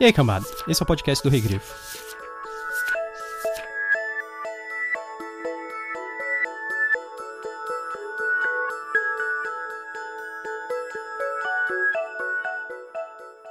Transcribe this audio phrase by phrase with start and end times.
[0.00, 0.46] E aí, cambada?
[0.68, 1.74] Esse é o podcast do Regrifo.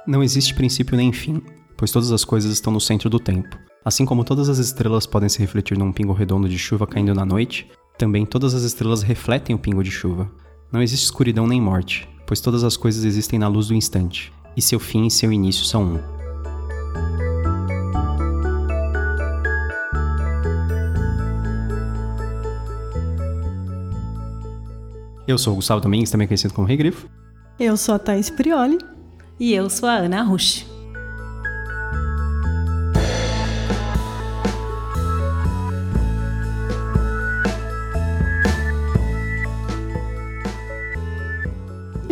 [0.06, 1.42] Não existe princípio nem fim,
[1.76, 3.58] pois todas as coisas estão no centro do tempo.
[3.84, 7.26] Assim como todas as estrelas podem se refletir num pingo redondo de chuva caindo na
[7.26, 10.30] noite, também todas as estrelas refletem o pingo de chuva.
[10.72, 14.62] Não existe escuridão nem morte, pois todas as coisas existem na luz do instante, e
[14.62, 16.17] seu fim e seu início são um.
[25.28, 27.06] Eu sou o Gustavo Domingues, também conhecido como Regrifo.
[27.60, 28.78] Eu sou a Thais Prioli.
[29.38, 30.66] E eu sou a Ana Rush.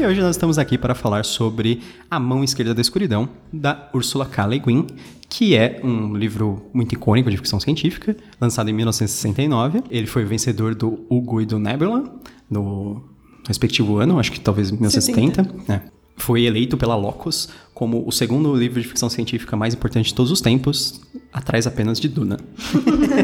[0.07, 4.25] E hoje nós estamos aqui para falar sobre A Mão Esquerda da Escuridão, da Ursula
[4.25, 4.47] K.
[4.47, 4.87] Le Guin,
[5.29, 9.83] que é um livro muito icônico de ficção científica, lançado em 1969.
[9.91, 12.05] Ele foi vencedor do Hugo e do Nebula,
[12.49, 13.03] no
[13.49, 15.43] respectivo ano, acho que talvez 1970.
[15.69, 15.81] É.
[16.17, 20.31] Foi eleito pela Locus como o segundo livro de ficção científica mais importante de todos
[20.31, 21.01] os tempos,
[21.33, 22.39] atrás apenas de Duna.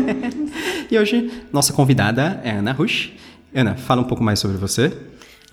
[0.91, 3.12] e hoje, nossa convidada é Ana Rush.
[3.55, 4.92] Ana, fala um pouco mais sobre você.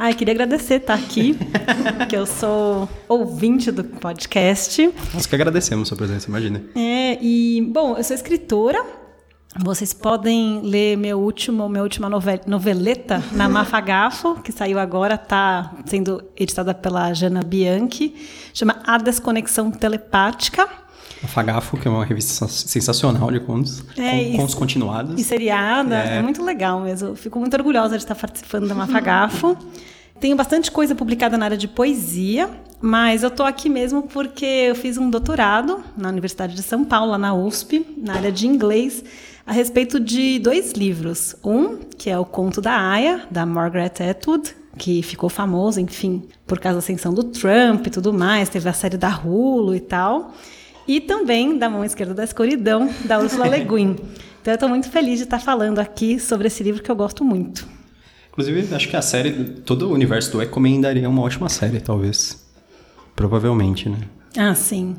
[0.02, 1.38] Ai, queria agradecer estar aqui,
[2.08, 4.90] que eu sou ouvinte do podcast.
[5.14, 6.64] Nós que agradecemos a sua presença, imagina.
[6.74, 8.82] É, e, bom, eu sou escritora,
[9.58, 12.10] vocês podem ler meu último, minha última
[12.48, 18.16] noveleta na Mafagafo, que saiu agora, está sendo editada pela Jana Bianchi,
[18.54, 20.66] chama A Desconexão Telepática.
[21.22, 25.20] Mafagafo, que é uma revista sensacional de contos, é, com contos continuados.
[25.20, 26.18] E seriada, é.
[26.18, 27.16] é muito legal mesmo.
[27.16, 29.58] Fico muito orgulhosa de estar participando da Mafagafo.
[30.20, 32.50] Tenho bastante coisa publicada na área de poesia,
[32.82, 37.18] mas eu tô aqui mesmo porque eu fiz um doutorado na Universidade de São Paulo,
[37.18, 39.04] na USP, na área de inglês,
[39.46, 41.36] a respeito de dois livros.
[41.44, 46.60] Um, que é o Conto da Aya, da Margaret Atwood, que ficou famoso, enfim, por
[46.60, 50.34] causa da ascensão do Trump e tudo mais, teve a série da Hulu e tal.
[50.90, 53.96] E também da Mão Esquerda da Escuridão, da Ursula Le Guin.
[54.42, 57.26] Então eu estou muito feliz de estar falando aqui sobre esse livro que eu gosto
[57.26, 57.68] muito.
[58.32, 59.34] Inclusive, acho que a série,
[59.66, 62.42] todo o universo do recomendaria uma ótima série, talvez.
[63.18, 63.98] Provavelmente, né?
[64.38, 64.96] Ah, sim.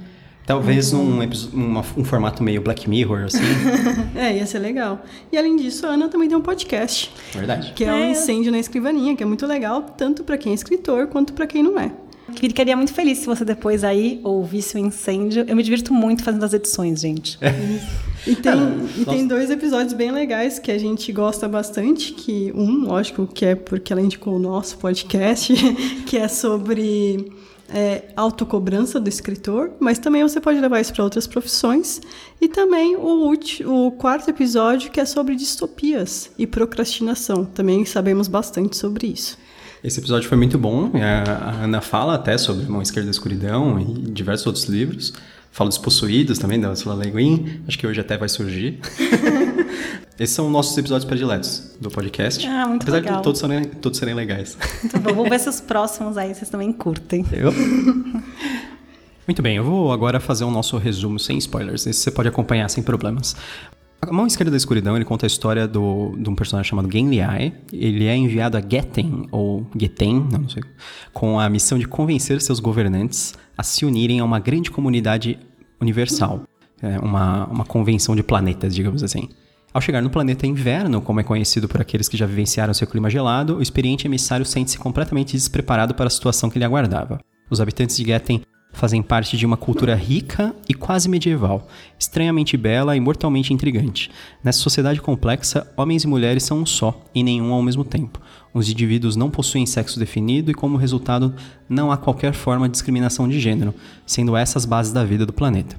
[0.46, 3.38] Talvez um, um, um, formato meio Black Mirror, assim.
[4.14, 5.02] é, ia ser legal.
[5.32, 7.10] E além disso, a Ana também tem um podcast.
[7.32, 7.72] Verdade.
[7.74, 7.92] Que é, é.
[7.94, 11.46] o Incêndio na Escrivaninha, que é muito legal, tanto para quem é escritor quanto para
[11.46, 11.90] quem não é.
[12.34, 15.44] Ficaria muito feliz se você depois aí ouvisse o incêndio.
[15.46, 17.38] Eu me divirto muito fazendo as edições, gente.
[17.40, 17.50] É.
[18.26, 22.52] E tem, ah, e tem dois episódios bem legais que a gente gosta bastante, que
[22.54, 25.54] um, lógico, que é porque ela indicou o nosso podcast,
[26.06, 27.32] que é sobre
[27.72, 32.00] é, autocobrança do escritor, mas também você pode levar isso para outras profissões.
[32.40, 37.44] E também o, último, o quarto episódio, que é sobre distopias e procrastinação.
[37.44, 39.38] Também sabemos bastante sobre isso.
[39.82, 40.90] Esse episódio foi muito bom.
[40.94, 45.12] A Ana fala até sobre Mão Esquerda da Escuridão e diversos outros livros.
[45.50, 47.62] Fala dos Possuídos também, da Ursula Le Guin.
[47.66, 48.78] Acho que hoje até vai surgir.
[50.18, 52.46] Esses são nossos episódios prediletos do podcast.
[52.46, 53.16] Ah, muito Apesar legal.
[53.16, 54.56] de todos serem, todos serem legais.
[54.82, 55.14] Muito bom.
[55.14, 57.24] Vamos ver se os próximos aí vocês também curtem.
[57.32, 57.50] Eu?
[59.26, 61.86] Muito bem, eu vou agora fazer o nosso resumo sem spoilers.
[61.86, 63.34] Esse você pode acompanhar sem problemas.
[64.02, 67.10] A Mão Esquerda da Escuridão, ele conta a história do, de um personagem chamado Gen
[67.10, 67.52] Liai.
[67.70, 70.62] Ele é enviado a Geten, ou Geten, não sei,
[71.12, 75.38] com a missão de convencer seus governantes a se unirem a uma grande comunidade
[75.80, 76.42] universal.
[76.82, 79.28] É uma, uma convenção de planetas, digamos assim.
[79.72, 83.10] Ao chegar no planeta Inverno, como é conhecido por aqueles que já vivenciaram seu clima
[83.10, 87.20] gelado, o experiente emissário sente-se completamente despreparado para a situação que lhe aguardava.
[87.50, 91.66] Os habitantes de Geten fazem parte de uma cultura rica e quase medieval,
[91.98, 94.10] estranhamente bela e mortalmente intrigante.
[94.42, 98.20] Nessa sociedade complexa, homens e mulheres são um só, e nenhum ao mesmo tempo.
[98.52, 101.34] Os indivíduos não possuem sexo definido e, como resultado,
[101.68, 103.74] não há qualquer forma de discriminação de gênero,
[104.06, 105.76] sendo essas bases da vida do planeta.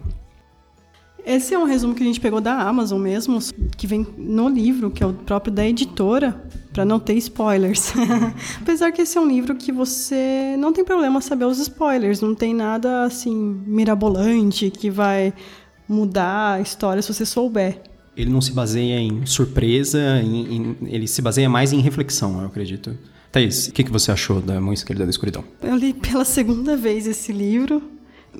[1.25, 3.39] Esse é um resumo que a gente pegou da Amazon mesmo,
[3.77, 6.41] que vem no livro, que é o próprio da editora,
[6.73, 7.93] para não ter spoilers.
[8.61, 12.33] Apesar que esse é um livro que você não tem problema saber os spoilers, não
[12.33, 15.33] tem nada assim mirabolante que vai
[15.87, 17.81] mudar a história se você souber.
[18.15, 22.47] Ele não se baseia em surpresa, em, em, ele se baseia mais em reflexão, eu
[22.47, 22.97] acredito.
[23.31, 25.43] Thaís, o que, que você achou da Mão Esquerda da Escuridão?
[25.61, 27.81] Eu li pela segunda vez esse livro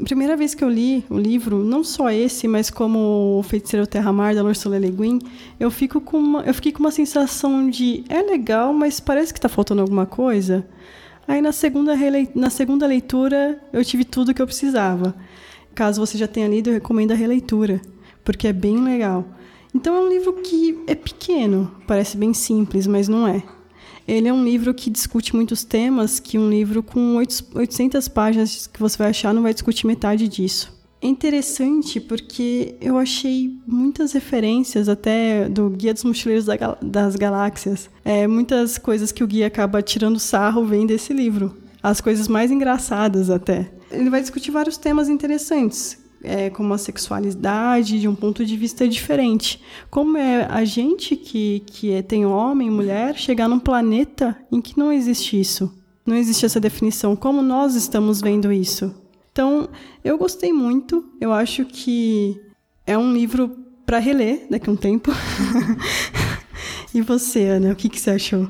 [0.05, 4.33] primeira vez que eu li o livro, não só esse, mas como o Feiticeiro Terra-Mar,
[4.33, 5.19] da Ursula Le Guin,
[5.59, 9.39] eu, fico com uma, eu fiquei com uma sensação de é legal, mas parece que
[9.39, 10.65] está faltando alguma coisa.
[11.27, 11.93] Aí na segunda,
[12.33, 15.13] na segunda leitura eu tive tudo que eu precisava.
[15.75, 17.81] Caso você já tenha lido, eu recomendo a releitura,
[18.23, 19.25] porque é bem legal.
[19.73, 23.43] Então é um livro que é pequeno, parece bem simples, mas não é.
[24.07, 28.79] Ele é um livro que discute muitos temas que um livro com 800 páginas que
[28.79, 30.81] você vai achar não vai discutir metade disso.
[31.01, 36.45] É interessante porque eu achei muitas referências até do Guia dos Mochileiros
[36.79, 37.89] das Galáxias.
[38.05, 41.57] É, muitas coisas que o guia acaba tirando sarro vêm desse livro.
[41.81, 43.71] As coisas mais engraçadas até.
[43.89, 48.87] Ele vai discutir vários temas interessantes, é, como a sexualidade de um ponto de vista
[48.87, 49.61] diferente.
[49.89, 54.61] Como é a gente que, que é, tem homem e mulher chegar num planeta em
[54.61, 55.73] que não existe isso.
[56.05, 57.15] Não existe essa definição.
[57.15, 58.93] Como nós estamos vendo isso?
[59.31, 59.69] Então,
[60.03, 61.05] eu gostei muito.
[61.19, 62.39] Eu acho que
[62.85, 65.11] é um livro para reler daqui a um tempo.
[66.93, 68.47] e você, Ana, o que, que você achou?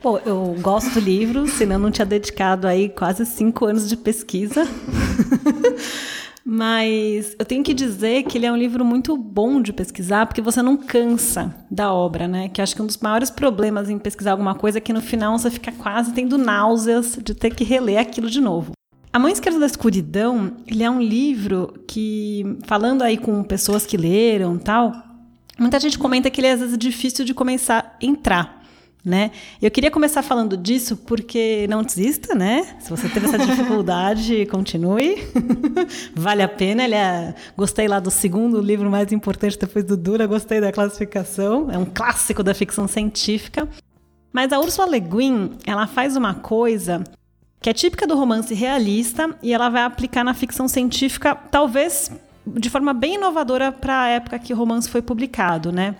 [0.00, 4.66] Pô, eu gosto do livro, senão não tinha dedicado aí quase cinco anos de pesquisa.
[6.50, 10.40] Mas eu tenho que dizer que ele é um livro muito bom de pesquisar, porque
[10.40, 12.48] você não cansa da obra, né?
[12.48, 15.38] Que acho que um dos maiores problemas em pesquisar alguma coisa é que no final
[15.38, 18.72] você fica quase tendo náuseas de ter que reler aquilo de novo.
[19.12, 23.98] A Mão Esquerda da Escuridão, ele é um livro que, falando aí com pessoas que
[23.98, 24.94] leram tal,
[25.58, 28.57] muita gente comenta que ele é às vezes difícil de começar a entrar.
[29.08, 29.30] Né?
[29.60, 32.76] Eu queria começar falando disso porque não desista, né?
[32.78, 35.16] Se você teve essa dificuldade, continue.
[36.14, 36.84] vale a pena.
[36.84, 37.34] É...
[37.56, 41.70] Gostei lá do segundo livro mais importante depois do Dura, gostei da classificação.
[41.70, 43.66] É um clássico da ficção científica.
[44.30, 47.02] Mas a Ursula Le Guin, ela faz uma coisa
[47.60, 52.10] que é típica do romance realista e ela vai aplicar na ficção científica, talvez
[52.46, 55.96] de forma bem inovadora para a época que o romance foi publicado, né?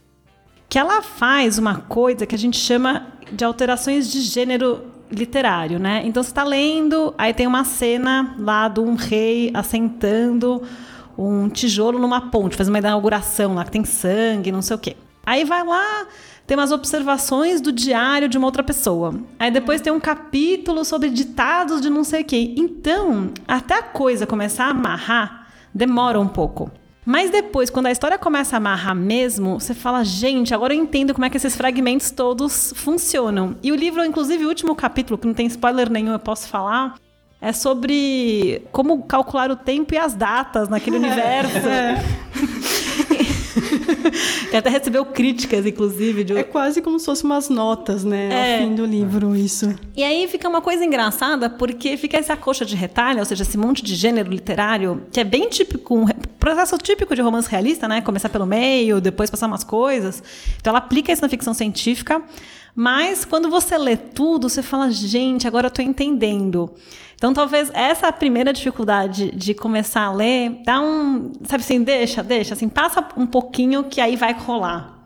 [0.69, 6.03] Que ela faz uma coisa que a gente chama de alterações de gênero literário, né?
[6.05, 10.63] Então você está lendo, aí tem uma cena lá de um rei assentando
[11.17, 14.97] um tijolo numa ponte, fazendo uma inauguração lá que tem sangue, não sei o quê.
[15.27, 16.07] Aí vai lá,
[16.47, 19.15] tem umas observações do diário de uma outra pessoa.
[19.39, 22.55] Aí depois tem um capítulo sobre ditados de não sei quem.
[22.57, 26.71] Então, até a coisa começar a amarrar, demora um pouco.
[27.09, 31.15] Mas depois, quando a história começa a amarrar mesmo, você fala, gente, agora eu entendo
[31.15, 33.57] como é que esses fragmentos todos funcionam.
[33.63, 36.97] E o livro, inclusive, o último capítulo, que não tem spoiler nenhum, eu posso falar,
[37.41, 41.67] é sobre como calcular o tempo e as datas naquele universo.
[41.67, 41.97] É.
[44.51, 46.25] que até recebeu críticas, inclusive.
[46.25, 46.37] De...
[46.37, 48.29] É quase como se fossem umas notas, né?
[48.31, 48.55] É.
[48.55, 49.75] Ao fim do livro, isso.
[49.97, 53.59] E aí fica uma coisa engraçada, porque fica essa coxa de retalho, ou seja, esse
[53.59, 56.07] monte de gênero literário, que é bem típico, um
[56.39, 58.01] processo típico de romance realista, né?
[58.01, 60.23] Começar pelo meio, depois passar umas coisas.
[60.61, 62.23] Então ela aplica isso na ficção científica.
[62.81, 66.71] Mas quando você lê tudo, você fala, gente, agora eu estou entendendo.
[67.17, 72.23] Então, talvez essa é primeira dificuldade de começar a ler, dá um, sabe assim, deixa,
[72.23, 74.97] deixa, assim, passa um pouquinho que aí vai rolar.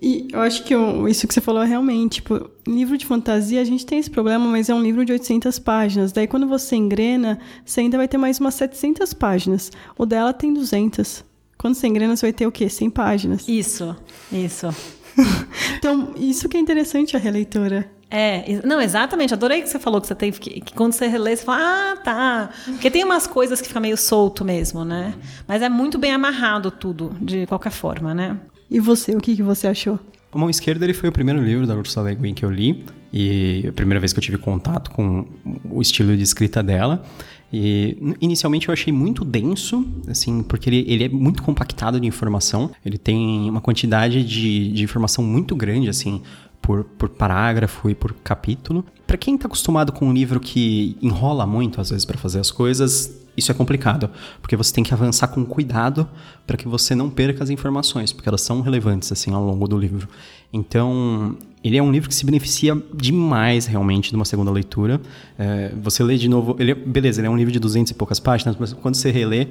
[0.00, 3.60] E eu acho que eu, isso que você falou é realmente, tipo, livro de fantasia,
[3.60, 6.10] a gente tem esse problema, mas é um livro de 800 páginas.
[6.10, 9.70] Daí, quando você engrena, você ainda vai ter mais umas 700 páginas.
[9.96, 11.24] O dela tem 200.
[11.56, 12.68] Quando você engrena, você vai ter o quê?
[12.68, 13.46] 100 páginas.
[13.46, 13.94] Isso,
[14.32, 14.74] isso.
[15.76, 17.90] então, isso que é interessante a releitura.
[18.10, 19.32] É, não, exatamente.
[19.32, 21.96] Adorei que você falou que você tem que, que, quando você relê, você fala, ah,
[21.96, 22.50] tá.
[22.66, 25.14] Porque tem umas coisas que fica meio solto mesmo, né?
[25.48, 28.38] Mas é muito bem amarrado tudo, de qualquer forma, né?
[28.70, 29.98] E você, o que, que você achou?
[30.30, 32.84] A Mão Esquerda ele foi o primeiro livro da Ursula Le Guin que eu li
[33.12, 35.26] e a primeira vez que eu tive contato com
[35.70, 37.04] o estilo de escrita dela.
[37.52, 42.70] E inicialmente eu achei muito denso, assim, porque ele, ele é muito compactado de informação.
[42.84, 46.22] Ele tem uma quantidade de, de informação muito grande, assim
[46.62, 48.86] por, por parágrafo e por capítulo.
[49.06, 52.50] Para quem está acostumado com um livro que enrola muito, às vezes, para fazer as
[52.52, 54.08] coisas, isso é complicado,
[54.40, 56.08] porque você tem que avançar com cuidado
[56.46, 59.76] para que você não perca as informações, porque elas são relevantes assim ao longo do
[59.76, 60.08] livro.
[60.52, 65.00] Então, ele é um livro que se beneficia demais realmente de uma segunda leitura.
[65.38, 67.94] É, você lê de novo, ele, é, beleza, ele é um livro de 200 e
[67.94, 69.48] poucas páginas, mas quando você relê,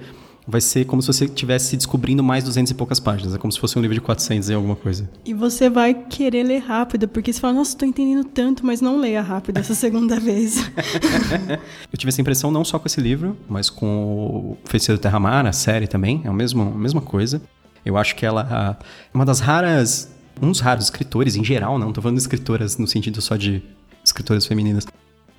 [0.48, 3.34] vai ser como se você estivesse descobrindo mais 200 e poucas páginas.
[3.34, 5.10] É como se fosse um livro de 400 e alguma coisa.
[5.26, 9.00] E você vai querer ler rápido, porque você fala, nossa, estou entendendo tanto, mas não
[9.00, 10.58] leia rápido essa segunda vez.
[11.92, 15.46] eu tive essa impressão não só com esse livro, mas com o Feiticeiro Terra Mar,
[15.46, 16.22] a série também.
[16.26, 17.42] É a mesma, a mesma coisa.
[17.86, 18.78] Eu acho que ela
[19.14, 20.12] é uma das raras,
[20.50, 23.62] dos raros escritores em geral, não estou falando de escritoras no sentido só de
[24.04, 24.88] escritoras femininas,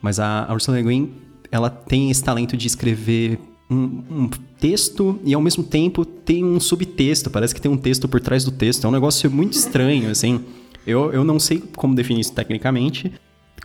[0.00, 1.12] mas a, a Ursula Le Guin,
[1.50, 3.38] ela tem esse talento de escrever
[3.70, 7.30] um, um, texto e ao mesmo tempo tem um subtexto.
[7.30, 8.84] Parece que tem um texto por trás do texto.
[8.84, 10.40] É um negócio muito estranho, assim.
[10.86, 13.12] Eu, eu não sei como definir isso tecnicamente.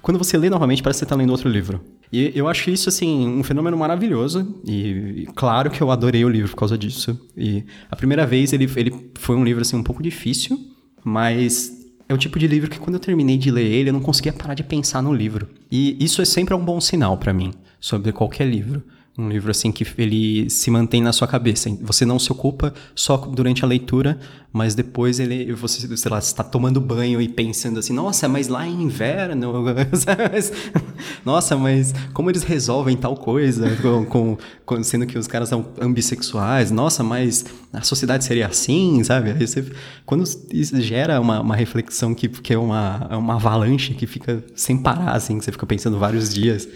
[0.02, 1.82] quando você lê novamente, parece que você está lendo outro livro.
[2.12, 4.62] E eu acho isso, assim, um fenômeno maravilhoso.
[4.66, 7.20] E, e, claro que eu adorei o livro por causa disso.
[7.36, 10.58] E a primeira vez ele, ele foi um livro, assim, um pouco difícil,
[11.04, 11.78] mas
[12.10, 14.34] é o tipo de livro que quando eu terminei de ler ele, eu não conseguia
[14.34, 15.50] parar de pensar no livro.
[15.72, 18.82] E isso é sempre um bom sinal para mim, sobre qualquer livro.
[19.18, 21.76] Um livro assim que ele se mantém na sua cabeça.
[21.82, 24.20] Você não se ocupa só durante a leitura,
[24.54, 28.68] mas depois ele você, sei lá, está tomando banho e pensando assim: "Nossa, mas lá
[28.68, 29.54] é inverno".
[31.26, 36.70] Nossa, mas como eles resolvem tal coisa com, com, sendo que os caras são ambissexuais?
[36.70, 37.44] Nossa, mas
[37.74, 39.34] a sociedade seria assim, sabe?
[39.34, 39.66] Você,
[40.06, 44.78] quando isso gera uma, uma reflexão que, que é uma, uma avalanche que fica sem
[44.78, 46.68] parar assim, que você fica pensando vários dias.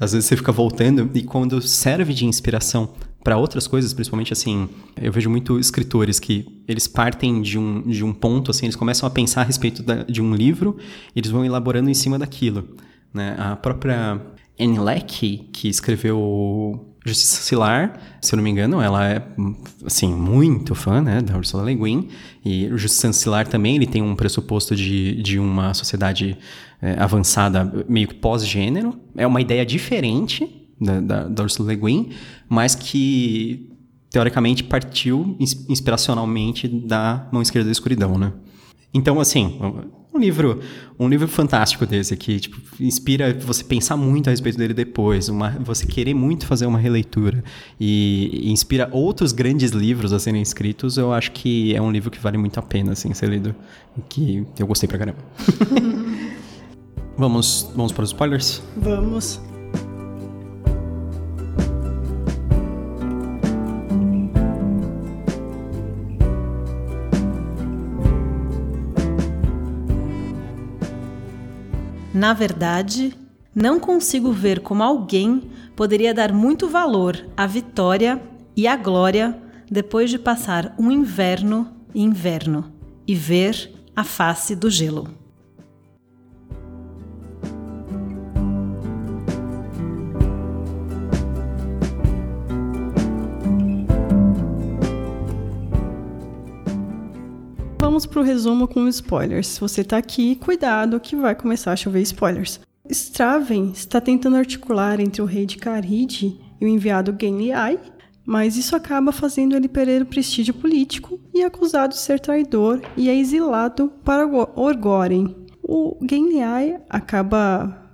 [0.00, 2.88] Às vezes você fica voltando e quando serve de inspiração
[3.22, 4.66] para outras coisas, principalmente assim,
[5.00, 9.06] eu vejo muito escritores que eles partem de um, de um ponto, assim, eles começam
[9.06, 10.78] a pensar a respeito da, de um livro,
[11.14, 12.76] eles vão elaborando em cima daquilo.
[13.12, 13.36] Né?
[13.38, 14.18] A própria
[14.58, 19.22] Anne Leckie, que escreveu Justiça Silar, se eu não me engano, ela é,
[19.86, 22.08] assim, muito fã, né, da Ursula Le Guin.
[22.44, 26.36] E o Justiça Silar também, ele tem um pressuposto de, de uma sociedade
[26.82, 28.98] é, avançada meio que pós-gênero.
[29.16, 32.10] É uma ideia diferente da, da, da Ursula Le Guin,
[32.48, 33.70] mas que,
[34.10, 38.32] teoricamente, partiu inspiracionalmente da Mão Esquerda da Escuridão, né?
[38.92, 39.58] Então, assim,
[40.12, 40.60] um livro,
[40.98, 45.50] um livro fantástico desse aqui, tipo, inspira você pensar muito a respeito dele depois, uma,
[45.60, 47.44] você querer muito fazer uma releitura
[47.78, 50.96] e, e, inspira outros grandes livros a serem escritos.
[50.96, 53.54] Eu acho que é um livro que vale muito a pena assim ser lido,
[54.08, 55.18] que eu gostei pra caramba.
[57.16, 58.62] vamos, vamos para os spoilers?
[58.76, 59.49] Vamos.
[72.20, 73.16] Na verdade,
[73.54, 78.22] não consigo ver como alguém poderia dar muito valor à vitória
[78.54, 82.74] e à glória depois de passar um inverno e inverno
[83.06, 85.19] e ver a face do gelo.
[98.00, 99.46] Vamos para o resumo com spoilers.
[99.46, 102.58] Se você está aqui, cuidado que vai começar a chover spoilers.
[102.88, 106.22] Straven está tentando articular entre o rei de Carid
[106.58, 107.78] e o enviado Genliai,
[108.24, 112.80] mas isso acaba fazendo ele perder o prestígio político e é acusado de ser traidor
[112.96, 115.36] e é exilado para Orgoren.
[115.62, 117.92] O Genliai acaba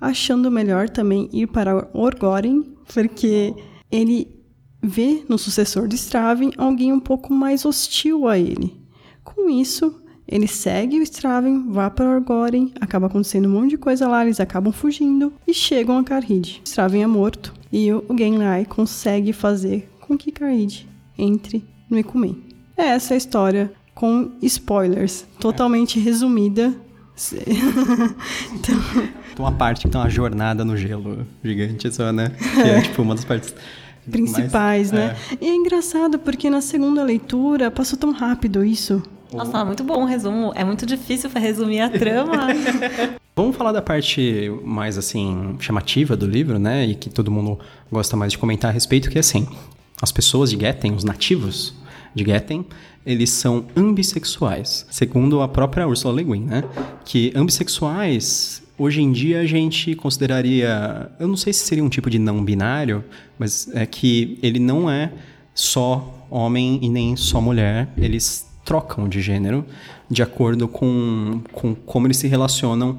[0.00, 3.54] achando melhor também ir para Orgoren, porque
[3.90, 4.34] ele
[4.82, 8.81] vê no sucessor de Straven alguém um pouco mais hostil a ele.
[9.24, 14.08] Com isso, ele segue o Straven, vá para Orgoren, acaba acontecendo um monte de coisa
[14.08, 16.62] lá, eles acabam fugindo e chegam a Carhid.
[16.64, 20.88] Straven é morto e o Genlai consegue fazer com que Carhid
[21.18, 22.42] entre no Ekumen.
[22.76, 26.74] É essa a história com spoilers, totalmente resumida.
[28.54, 28.74] então...
[29.38, 32.32] Uma parte que tem uma jornada no gelo gigante só, né?
[32.54, 33.54] Que é tipo uma das partes
[34.10, 35.16] principais, mais, né?
[35.30, 35.44] É.
[35.44, 39.02] E é engraçado porque na segunda leitura passou tão rápido isso.
[39.32, 40.52] Nossa, muito bom o resumo.
[40.54, 42.48] É muito difícil para resumir a trama.
[43.34, 46.84] Vamos falar da parte mais assim chamativa do livro, né?
[46.84, 47.58] E que todo mundo
[47.90, 49.48] gosta mais de comentar a respeito, que é assim,
[50.02, 51.74] as pessoas de Getten, os nativos
[52.14, 52.66] de Getten,
[53.06, 56.64] eles são ambissexuais, segundo a própria Ursula Le Guin, né?
[57.04, 62.10] Que ambissexuais hoje em dia a gente consideraria, eu não sei se seria um tipo
[62.10, 63.04] de não binário,
[63.38, 65.12] mas é que ele não é
[65.54, 69.64] só homem e nem só mulher, eles trocam de gênero
[70.10, 72.98] de acordo com, com como eles se relacionam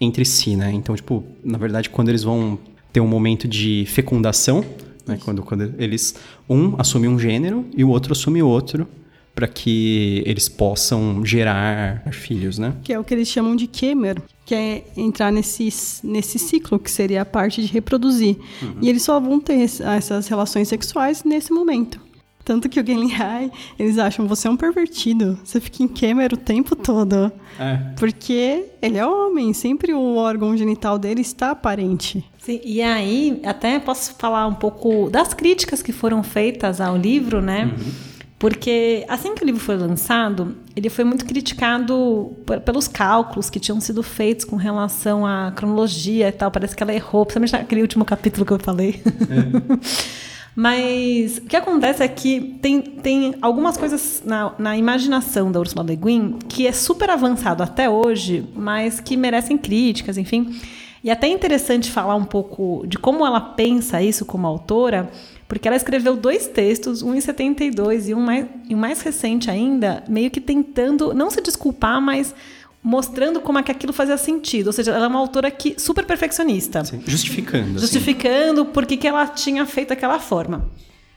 [0.00, 0.72] entre si, né?
[0.72, 2.58] Então, tipo, na verdade, quando eles vão
[2.92, 4.64] ter um momento de fecundação,
[5.06, 5.18] né?
[5.22, 6.14] Quando, quando eles
[6.48, 8.88] um assume um gênero e o outro assume outro
[9.34, 12.74] para que eles possam gerar filhos, né?
[12.82, 14.20] Que é o que eles chamam de Kemer,
[14.50, 18.36] que é entrar nesse, nesse ciclo, que seria a parte de reproduzir.
[18.60, 18.78] Uhum.
[18.82, 22.00] E eles só vão ter essas relações sexuais nesse momento.
[22.44, 25.38] Tanto que o Genlihai, eles acham você é um pervertido.
[25.44, 27.30] Você fica em Kemer o tempo todo.
[27.60, 27.76] É.
[27.96, 32.24] Porque ele é homem, sempre o órgão genital dele está aparente.
[32.38, 37.40] Sim, e aí, até posso falar um pouco das críticas que foram feitas ao livro,
[37.40, 37.66] né?
[37.66, 38.09] Uhum.
[38.40, 42.32] Porque assim que o livro foi lançado, ele foi muito criticado
[42.64, 46.50] pelos cálculos que tinham sido feitos com relação à cronologia e tal.
[46.50, 49.02] Parece que ela errou, principalmente naquele último capítulo que eu falei.
[49.04, 50.20] É.
[50.56, 55.84] Mas o que acontece é que tem, tem algumas coisas na, na imaginação da Ursula
[55.84, 60.58] Le Guin que é super avançado até hoje, mas que merecem críticas, enfim.
[61.02, 65.10] E é até interessante falar um pouco de como ela pensa isso como autora,
[65.48, 69.50] porque ela escreveu dois textos, um em 72 e um mais, e um mais recente
[69.50, 72.34] ainda, meio que tentando não se desculpar, mas
[72.82, 74.68] mostrando como é que aquilo fazia sentido.
[74.68, 76.84] Ou seja, ela é uma autora que super perfeccionista.
[76.84, 77.70] Sim, justificando.
[77.70, 77.78] Assim.
[77.78, 78.70] Justificando assim.
[78.70, 80.70] por que, que ela tinha feito daquela forma.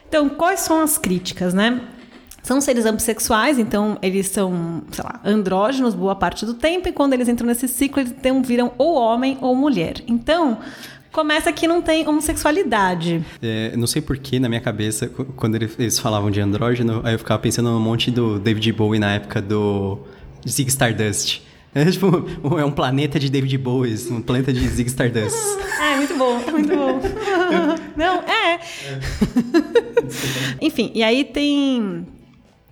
[0.07, 1.81] Então, quais são as críticas, né?
[2.43, 7.13] São seres ambissexuais, então eles são, sei lá, andrógenos boa parte do tempo, e quando
[7.13, 8.13] eles entram nesse ciclo, eles
[8.45, 10.03] viram ou homem ou mulher.
[10.05, 10.59] Então,
[11.09, 13.23] começa que não tem homossexualidade.
[13.41, 17.39] É, não sei porquê, na minha cabeça, quando eles falavam de andrógeno, aí eu ficava
[17.39, 19.99] pensando no monte do David Bowie na época do
[20.45, 21.41] Zig Stardust.
[21.75, 22.05] É tipo,
[22.59, 25.35] é um planeta de David Bowie, um planeta de Zig Stardust.
[25.81, 27.01] É, muito bom, muito bom.
[27.97, 28.53] Não, é.
[28.53, 28.59] é.
[30.61, 32.05] Enfim, e aí tem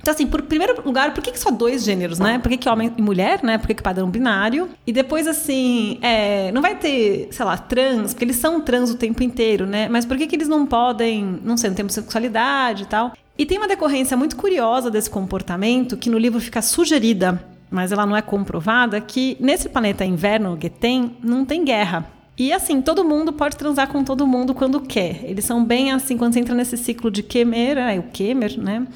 [0.02, 2.40] então, assim, por primeiro lugar, por que, que só dois gêneros, né?
[2.40, 3.58] Por que, que homem e mulher, né?
[3.60, 4.70] Por que, que padrão binário?
[4.86, 8.98] E depois, assim, é, não vai ter, sei lá, trans, porque eles são trans o
[8.98, 9.88] tempo inteiro, né?
[9.88, 13.14] Mas por que, que eles não podem, não sei, não tem sexualidade e tal?
[13.38, 18.06] E tem uma decorrência muito curiosa desse comportamento que no livro fica sugerida, mas ela
[18.06, 22.08] não é comprovada, que nesse planeta inverno, Geten, não tem guerra.
[22.38, 25.24] E assim, todo mundo pode transar com todo mundo quando quer.
[25.24, 28.88] Eles são bem assim, quando você entra nesse ciclo de Kemer, é o Kemer, né?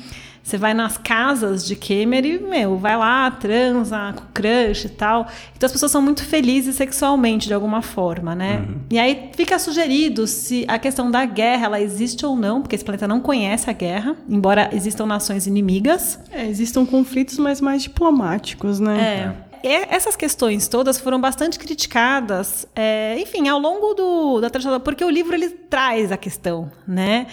[0.45, 5.25] Você vai nas casas de Kemer e, meu, vai lá, transa com crush e tal.
[5.57, 8.57] Então as pessoas são muito felizes sexualmente, de alguma forma, né?
[8.59, 8.81] Uhum.
[8.91, 12.85] E aí fica sugerido se a questão da guerra, ela existe ou não, porque esse
[12.85, 16.19] planeta não conhece a guerra, embora existam nações inimigas.
[16.31, 19.35] É, existam conflitos, mas mais diplomáticos, né?
[19.63, 19.95] É.
[19.95, 25.09] essas questões todas foram bastante criticadas, é, enfim, ao longo do, da trajetória, porque o
[25.09, 27.25] livro ele traz a questão, né?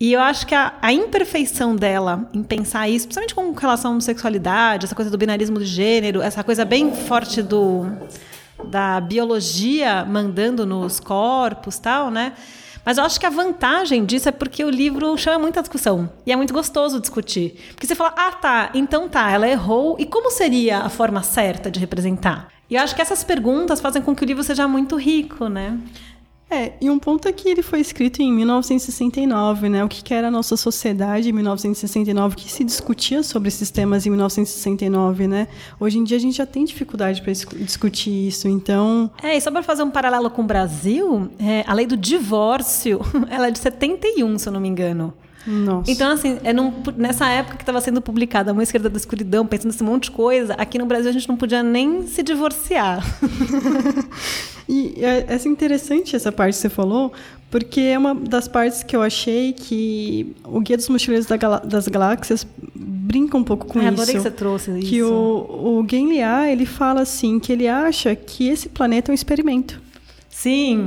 [0.00, 4.00] E eu acho que a, a, imperfeição dela em pensar isso, principalmente com relação à
[4.00, 7.84] sexualidade, essa coisa do binarismo de gênero, essa coisa bem forte do
[8.64, 12.32] da biologia mandando nos corpos tal, né?
[12.84, 16.10] Mas eu acho que a vantagem disso é porque o livro chama muita discussão.
[16.26, 17.58] E é muito gostoso discutir.
[17.72, 19.96] Porque você fala, ah, tá, então tá, ela errou.
[19.98, 22.48] E como seria a forma certa de representar?
[22.70, 25.78] E eu acho que essas perguntas fazem com que o livro seja muito rico, né?
[26.50, 29.84] É, e um ponto é que ele foi escrito em 1969, né?
[29.84, 34.04] O que, que era a nossa sociedade em 1969, que se discutia sobre esses temas
[34.04, 35.46] em 1969, né?
[35.78, 39.08] Hoje em dia a gente já tem dificuldade para discutir isso, então...
[39.22, 43.00] É, e só para fazer um paralelo com o Brasil, é, a lei do divórcio,
[43.30, 45.14] ela é de 71, se eu não me engano.
[45.46, 45.90] Nossa.
[45.90, 49.46] Então, assim, é num, nessa época que estava sendo publicada a Mãe Esquerda da Escuridão,
[49.46, 53.02] pensando nesse monte de coisa, aqui no Brasil a gente não podia nem se divorciar.
[54.68, 57.12] e é, é interessante essa parte que você falou,
[57.50, 61.88] porque é uma das partes que eu achei que o Guia dos Mochileiros da das
[61.88, 63.92] Galáxias brinca um pouco com é, isso.
[63.92, 64.88] Adorei que você trouxe isso.
[64.88, 69.12] Que o, o Gen Liá, ele fala assim, que ele acha que esse planeta é
[69.12, 69.80] um experimento.
[70.28, 70.86] Sim,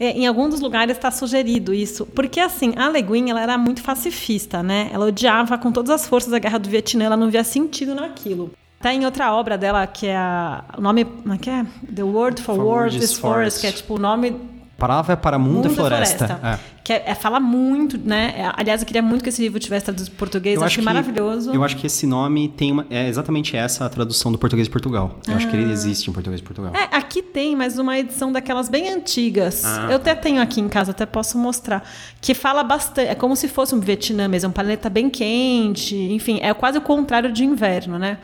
[0.00, 2.06] é, em alguns dos lugares está sugerido isso.
[2.06, 4.90] Porque, assim, a Le Guin, ela era muito pacifista, né?
[4.92, 8.52] Ela odiava com todas as forças a guerra do Vietnã, ela não via sentido naquilo.
[8.80, 11.66] Tá em outra obra dela, que é a, o nome, como é que é?
[11.92, 14.36] The Word for, for Word is Forest, que é tipo o nome
[14.78, 16.28] Palavra é para mundo, mundo e floresta.
[16.28, 16.46] floresta.
[16.46, 16.78] É.
[16.84, 18.32] Que é, é, fala muito, né?
[18.36, 20.54] É, aliás, eu queria muito que esse livro tivesse traduzido para português.
[20.54, 21.52] Eu acho, que maravilhoso.
[21.52, 22.86] Eu acho que esse nome tem uma.
[22.88, 25.18] É exatamente essa a tradução do português de Portugal.
[25.26, 25.36] Eu ah.
[25.36, 25.72] acho que ele ah.
[25.72, 26.72] existe em português de Portugal.
[26.76, 29.64] É, aqui tem, mas uma edição daquelas bem antigas.
[29.64, 30.20] Ah, eu até tá.
[30.20, 31.82] tenho aqui em casa, até posso mostrar.
[32.20, 33.08] Que fala bastante.
[33.08, 35.96] É como se fosse um Vietnã mesmo, um planeta bem quente.
[35.96, 38.18] Enfim, é quase o contrário de inverno, né?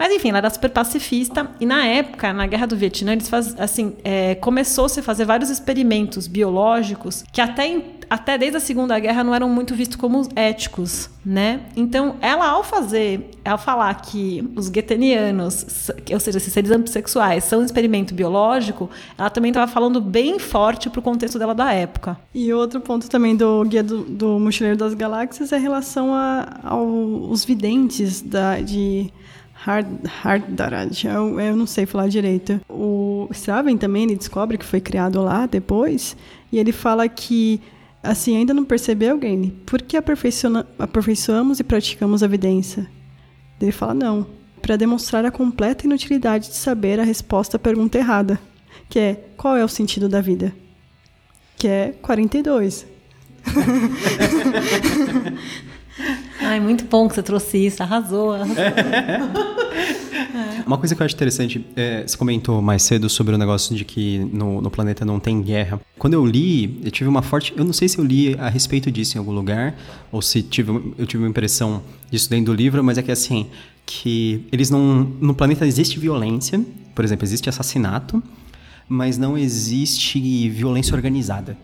[0.00, 3.54] Mas enfim, ela era super pacifista e na época, na Guerra do Vietnã, eles faz,
[3.60, 9.22] assim, é, começou-se a fazer vários experimentos biológicos que até, até desde a Segunda Guerra
[9.22, 11.60] não eram muito vistos como éticos, né?
[11.76, 17.60] Então, ela ao fazer, ao falar que os guetenianos, ou seja, esses seres ambissexuais, são
[17.60, 22.18] um experimento biológico, ela também estava falando bem forte para o contexto dela da época.
[22.34, 26.14] E outro ponto também do Guia do, do Mochileiro das Galáxias é em relação
[26.64, 29.12] aos videntes da, de
[29.64, 32.60] Hardarad, eu, eu não sei falar direito.
[32.68, 36.16] O Straven também ele descobre que foi criado lá depois,
[36.50, 37.60] e ele fala que
[38.02, 39.50] assim ainda não percebeu alguém.
[39.66, 42.88] Por que aperfeiçoamos e praticamos a evidência?
[43.60, 44.26] Ele fala não,
[44.62, 48.40] para demonstrar a completa inutilidade de saber a resposta à pergunta errada,
[48.88, 50.54] que é qual é o sentido da vida?
[51.56, 52.86] Que é 42.
[56.40, 58.32] Ai, muito bom que você trouxe isso, arrasou.
[58.32, 58.56] arrasou.
[58.56, 59.60] É.
[60.66, 63.84] Uma coisa que eu acho interessante, é, você comentou mais cedo sobre o negócio de
[63.84, 65.80] que no, no, planeta não tem guerra.
[65.98, 67.52] Quando eu li, eu tive uma forte.
[67.56, 69.74] Eu não sei se eu li a respeito disso em algum lugar,
[70.12, 73.46] ou se tive, eu tive uma impressão disso dentro do livro, mas é que assim,
[73.84, 75.10] que eles não.
[75.20, 76.60] No planeta existe violência,
[76.94, 78.22] por exemplo, existe assassinato,
[78.88, 81.56] mas não existe violência organizada.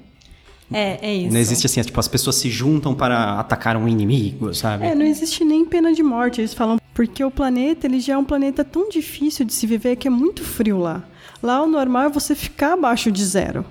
[0.72, 1.32] É, é isso.
[1.32, 4.86] Não existe assim, tipo, as pessoas se juntam para atacar um inimigo, sabe?
[4.86, 6.40] É, não existe nem pena de morte.
[6.40, 9.96] Eles falam porque o planeta, ele já é um planeta tão difícil de se viver
[9.96, 11.04] que é muito frio lá.
[11.42, 13.64] Lá o normal é você ficar abaixo de zero.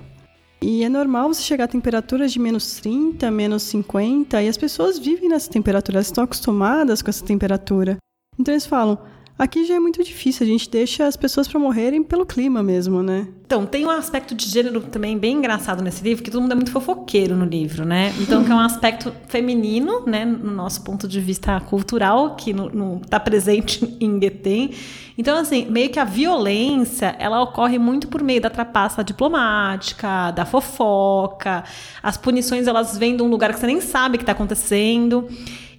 [0.61, 4.97] E é normal você chegar a temperaturas de menos 30, menos 50, e as pessoas
[4.97, 7.97] vivem nessa temperatura, elas estão acostumadas com essa temperatura.
[8.39, 8.97] Então eles falam:
[9.37, 13.03] Aqui já é muito difícil, a gente deixa as pessoas para morrerem pelo clima mesmo,
[13.03, 13.27] né?
[13.45, 16.55] Então, tem um aspecto de gênero também bem engraçado nesse livro, que todo mundo é
[16.55, 18.13] muito fofoqueiro no livro, né?
[18.21, 23.01] Então, que é um aspecto feminino, né, no nosso ponto de vista cultural, que não
[23.03, 24.71] está presente em Getem.
[25.17, 30.45] Então, assim, meio que a violência, ela ocorre muito por meio da trapaça diplomática, da
[30.45, 31.65] fofoca,
[32.01, 35.27] as punições, elas vêm de um lugar que você nem sabe que está acontecendo.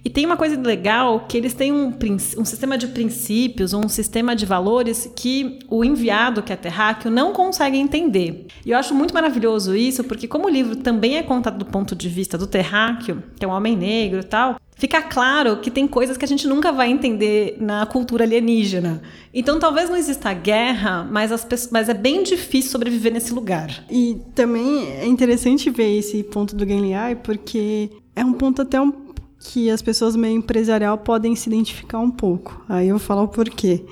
[0.07, 1.93] E tem uma coisa legal que eles têm um,
[2.37, 7.33] um sistema de princípios, um sistema de valores que o enviado, que é terráqueo, não
[7.33, 8.47] consegue entender.
[8.65, 11.93] E eu acho muito maravilhoso isso, porque como o livro também é contado do ponto
[11.93, 15.85] de vista do terráqueo, que é um homem negro e tal, fica claro que tem
[15.85, 19.01] coisas que a gente nunca vai entender na cultura alienígena.
[19.33, 23.83] Então talvez não exista guerra, mas, as pessoas, mas é bem difícil sobreviver nesse lugar.
[23.91, 29.06] E também é interessante ver esse ponto do Genliai, porque é um ponto até um
[29.39, 32.63] que as pessoas meio empresarial podem se identificar um pouco.
[32.67, 33.85] Aí eu vou falar o porquê.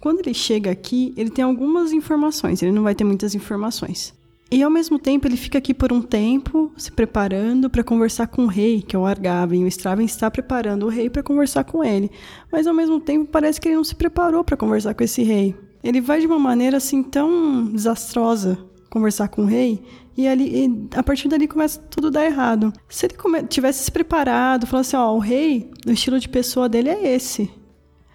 [0.00, 4.16] Quando ele chega aqui, ele tem algumas informações, ele não vai ter muitas informações.
[4.50, 8.44] E ao mesmo tempo, ele fica aqui por um tempo, se preparando para conversar com
[8.44, 9.64] o rei, que é o Argaven.
[9.64, 12.10] O Straven está preparando o rei para conversar com ele.
[12.50, 15.54] Mas ao mesmo tempo, parece que ele não se preparou para conversar com esse rei.
[15.84, 18.58] Ele vai de uma maneira assim tão desastrosa
[18.88, 19.82] conversar com o rei
[20.18, 22.72] e ali, e a partir dali começa tudo a dar errado.
[22.88, 26.68] Se ele come, tivesse se preparado, falando assim, ó, o rei, o estilo de pessoa
[26.68, 27.48] dele é esse.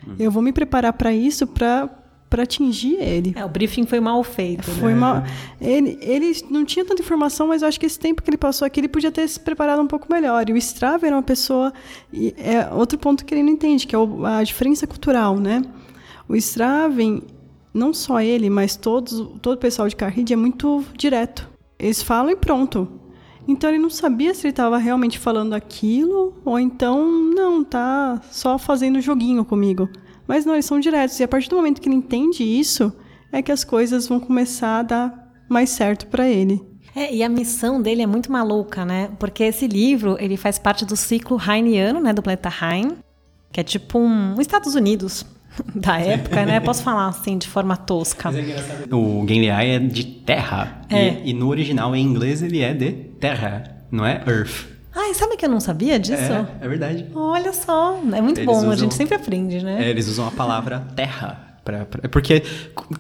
[0.06, 0.16] Uhum.
[0.20, 1.90] Eu vou me preparar para isso, para
[2.30, 3.32] para atingir ele.
[3.36, 4.68] É, o briefing foi mal feito.
[4.68, 4.78] Né?
[4.80, 5.24] Foi mal.
[5.62, 8.66] Ele, ele não tinha tanta informação, mas eu acho que esse tempo que ele passou
[8.66, 10.50] aqui, ele podia ter se preparado um pouco melhor.
[10.50, 11.72] E o Strava era uma pessoa.
[12.12, 15.62] E é outro ponto que ele não entende, que é a diferença cultural, né?
[16.28, 17.22] O Straven,
[17.72, 21.53] não só ele, mas todos, todo o pessoal de Carride é muito direto.
[21.84, 22.88] Eles falam e pronto.
[23.46, 28.58] Então ele não sabia se ele estava realmente falando aquilo ou então não, tá só
[28.58, 29.90] fazendo joguinho comigo.
[30.26, 32.94] Mas não, eles são diretos e a partir do momento que ele entende isso,
[33.34, 36.64] é que as coisas vão começar a dar mais certo para ele.
[36.96, 39.12] É, e a missão dele é muito maluca, né?
[39.20, 42.92] Porque esse livro, ele faz parte do ciclo Heiniano, né, do planeta Heim,
[43.52, 45.26] que é tipo um, um Estados Unidos
[45.76, 46.60] da época, né?
[46.60, 48.30] Posso falar assim de forma tosca.
[48.30, 50.82] É o Genliai é de terra.
[50.90, 51.22] É.
[51.24, 54.74] E, e, no original em inglês ele é de terra, não é earth.
[54.96, 56.22] Ah, sabe que eu não sabia disso?
[56.22, 57.08] É, é verdade.
[57.16, 59.86] Olha só, é muito eles bom, usam, a gente sempre aprende, né?
[59.86, 61.54] É, eles usam a palavra terra.
[61.66, 62.44] Pra, pra, porque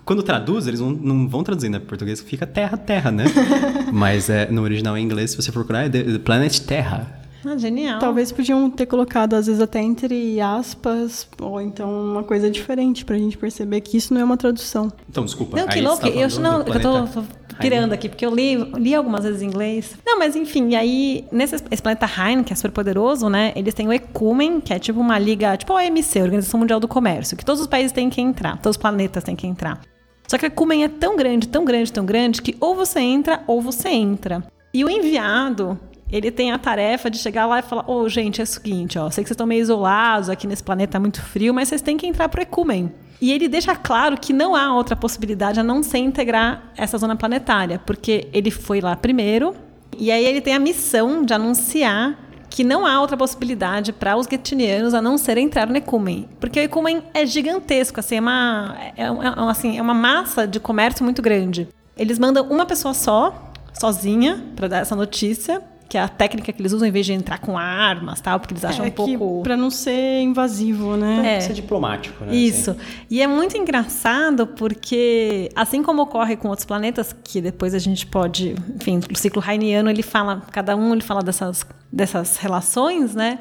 [0.05, 1.79] quando traduz, eles não, não vão traduzir, né?
[1.79, 3.25] Português fica terra, terra, né?
[3.91, 7.22] Mas é, no original em inglês, se você procurar, é the, Planet Terra.
[7.45, 7.99] Ah, genial.
[7.99, 13.17] Talvez podiam ter colocado, às vezes, até entre aspas, ou então uma coisa diferente, pra
[13.17, 14.91] gente perceber que isso não é uma tradução.
[15.09, 15.57] Então, desculpa.
[15.57, 16.07] Não, que louco.
[16.07, 17.23] Eu, não, eu tô, tô
[17.59, 19.95] pirando aqui, porque eu li, li algumas vezes em inglês.
[20.05, 23.51] Não, mas enfim, e aí, nesse esse planeta Heine, que é super poderoso, né?
[23.55, 26.87] Eles têm o Ecumen, que é tipo uma liga, tipo a OMC, Organização Mundial do
[26.87, 29.81] Comércio, que todos os países têm que entrar, todos os planetas têm que entrar.
[30.27, 33.43] Só que a Ecumen é tão grande, tão grande, tão grande, que ou você entra
[33.45, 34.43] ou você entra.
[34.73, 35.77] E o enviado,
[36.13, 38.99] ele tem a tarefa de chegar lá e falar: Ô, oh, gente, é o seguinte,
[38.99, 41.97] ó, sei que vocês estão meio isolados aqui nesse planeta muito frio, mas vocês têm
[41.97, 42.91] que entrar pro Ecumen.
[43.19, 47.15] E ele deixa claro que não há outra possibilidade a não ser integrar essa zona
[47.15, 49.55] planetária, porque ele foi lá primeiro,
[49.97, 54.27] e aí ele tem a missão de anunciar que não há outra possibilidade para os
[54.27, 56.29] getinianos a não ser entrar no Ecumen.
[56.39, 60.59] Porque o Ecumen é gigantesco, assim, é uma, é, é, assim, é uma massa de
[60.59, 61.67] comércio muito grande.
[61.97, 66.59] Eles mandam uma pessoa só, sozinha, para dar essa notícia, que é a técnica que
[66.59, 69.43] eles usam em vez de entrar com armas, tal, porque eles acham é um pouco
[69.43, 71.35] para não ser invasivo, né?
[71.35, 71.39] É.
[71.39, 72.35] Ser diplomático, né?
[72.35, 72.71] Isso.
[72.71, 72.79] Assim.
[73.11, 78.07] E é muito engraçado porque assim como ocorre com outros planetas, que depois a gente
[78.07, 83.37] pode, enfim, o ciclo Rainiano, ele fala, cada um ele fala dessas dessas relações, né?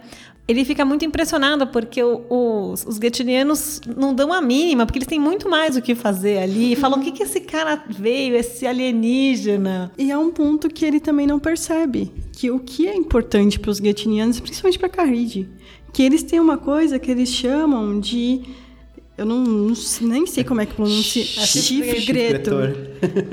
[0.47, 5.09] Ele fica muito impressionado porque o, os, os getinianos não dão a mínima, porque eles
[5.09, 6.73] têm muito mais o que fazer ali.
[6.73, 9.93] E falam: o que, que esse cara veio, esse alienígena?
[9.97, 13.71] E é um ponto que ele também não percebe: que o que é importante para
[13.71, 15.49] os getinianos, principalmente para Carride,
[15.93, 18.43] que eles têm uma coisa que eles chamam de
[19.17, 21.25] eu não, não nem sei como é que pronuncia.
[21.25, 22.75] Chief Gretor.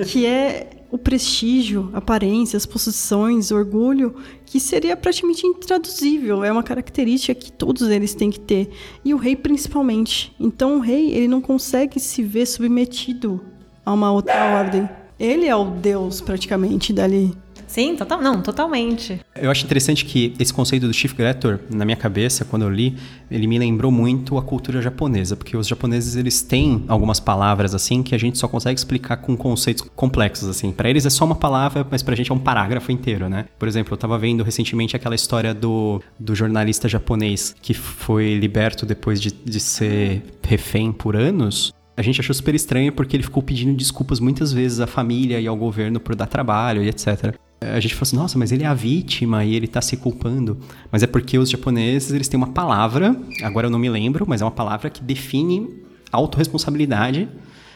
[0.06, 6.43] que é o prestígio, aparências, posições, orgulho, que seria praticamente intraduzível.
[6.43, 8.69] É uma característica que todos eles têm que ter.
[9.06, 10.34] E o rei principalmente.
[10.39, 13.39] Então o rei, ele não consegue se ver submetido
[13.86, 14.89] a uma outra ordem.
[15.19, 17.36] Ele é o deus praticamente dali.
[17.69, 19.21] Sim, total, não, totalmente.
[19.36, 22.97] Eu acho interessante que esse conceito do Chief Creator, na minha cabeça, quando eu li,
[23.29, 28.01] ele me lembrou muito a cultura japonesa, porque os japoneses eles têm algumas palavras assim
[28.01, 30.71] que a gente só consegue explicar com conceitos complexos assim.
[30.71, 33.45] Para eles é só uma palavra, mas pra gente é um parágrafo inteiro, né?
[33.60, 38.84] Por exemplo, eu tava vendo recentemente aquela história do, do jornalista japonês que foi liberto
[38.84, 43.43] depois de, de ser refém por anos a gente achou super estranho porque ele ficou
[43.43, 47.36] pedindo desculpas muitas vezes à família e ao governo por dar trabalho e etc.
[47.62, 50.58] A gente falou assim, nossa, mas ele é a vítima e ele tá se culpando.
[50.91, 54.41] Mas é porque os japoneses, eles têm uma palavra, agora eu não me lembro, mas
[54.41, 55.69] é uma palavra que define
[56.12, 57.28] autorresponsabilidade,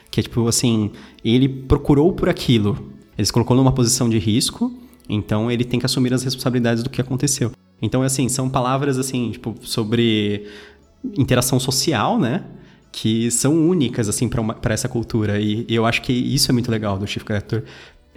[0.10, 0.92] que é tipo assim,
[1.24, 2.94] ele procurou por aquilo.
[3.18, 4.72] Ele se colocou numa posição de risco,
[5.08, 7.52] então ele tem que assumir as responsabilidades do que aconteceu.
[7.82, 10.48] Então, assim, são palavras assim, tipo, sobre
[11.18, 12.46] interação social, né?
[12.92, 15.40] Que são únicas, assim, para essa cultura.
[15.40, 17.66] E, e, eu acho que isso é muito legal do Chief Character.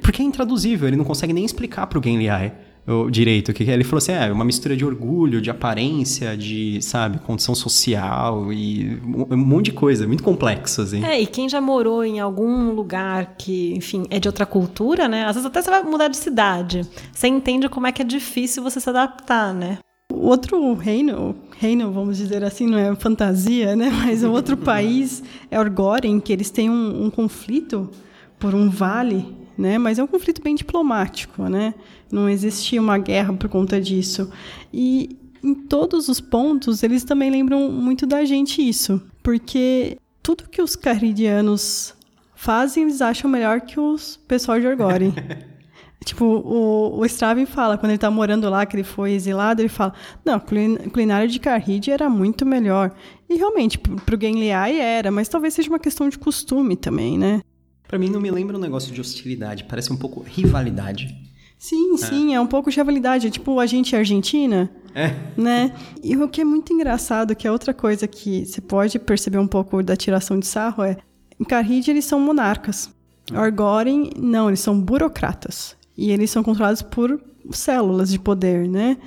[0.02, 2.52] Porque é intraduzível, ele não consegue nem explicar pro Gen Liai
[2.86, 3.52] o direito.
[3.52, 8.52] Que ele falou assim, é uma mistura de orgulho, de aparência, de, sabe, condição social
[8.52, 11.04] e um monte de coisa, muito complexo, assim.
[11.04, 15.24] É, e quem já morou em algum lugar que, enfim, é de outra cultura, né?
[15.24, 16.82] Às vezes até você vai mudar de cidade.
[17.12, 19.78] Você entende como é que é difícil você se adaptar, né?
[20.12, 23.90] O outro reino, reino, vamos dizer assim, não é fantasia, né?
[24.06, 27.90] Mas o outro país é Orgoren, que eles têm um, um conflito
[28.38, 29.78] por um vale né?
[29.78, 31.74] Mas é um conflito bem diplomático, né?
[32.10, 34.30] Não existia uma guerra por conta disso.
[34.72, 40.60] E em todos os pontos eles também lembram muito da gente isso, porque tudo que
[40.60, 41.94] os caridianos
[42.34, 45.12] fazem eles acham melhor que os pessoal de Orgore.
[46.04, 49.68] Tipo, o, o Straven fala, quando ele tá morando lá, que ele foi exilado, ele
[49.68, 49.92] fala,
[50.24, 52.92] não, a culinária de Carride era muito melhor.
[53.28, 57.40] E realmente, pro, pro Genliai era, mas talvez seja uma questão de costume também, né?
[57.86, 61.14] Para mim não me lembra um negócio de hostilidade, parece um pouco rivalidade.
[61.58, 61.96] Sim, é.
[61.96, 65.14] sim, é um pouco de rivalidade, é tipo a gente e a Argentina, é.
[65.36, 65.72] né?
[66.02, 69.46] E o que é muito engraçado, que é outra coisa que você pode perceber um
[69.46, 70.96] pouco da tiração de sarro é,
[71.40, 72.90] em Carride eles são monarcas.
[73.32, 73.38] É.
[73.38, 75.76] Orgoren, não, eles são burocratas.
[75.96, 77.20] E eles são controlados por
[77.50, 78.98] células de poder, né?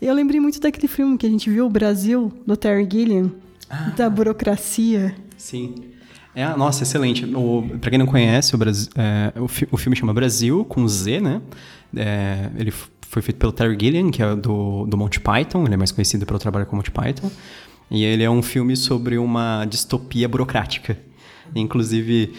[0.00, 3.30] Eu lembrei muito daquele filme que a gente viu, o Brasil, do Terry Gilliam,
[3.70, 3.92] ah.
[3.96, 5.14] da burocracia.
[5.36, 5.91] Sim.
[6.34, 7.24] É, nossa, excelente.
[7.26, 10.86] O, pra quem não conhece, o, Brasil, é, o, fi, o, filme chama Brasil, com
[10.88, 11.42] Z, né?
[11.94, 15.76] É, ele foi feito pelo Terry Gilliam, que é do, do Monty Python, ele é
[15.76, 17.30] mais conhecido pelo trabalho com Monty Python.
[17.90, 20.96] E ele é um filme sobre uma distopia burocrática.
[21.54, 22.32] Inclusive,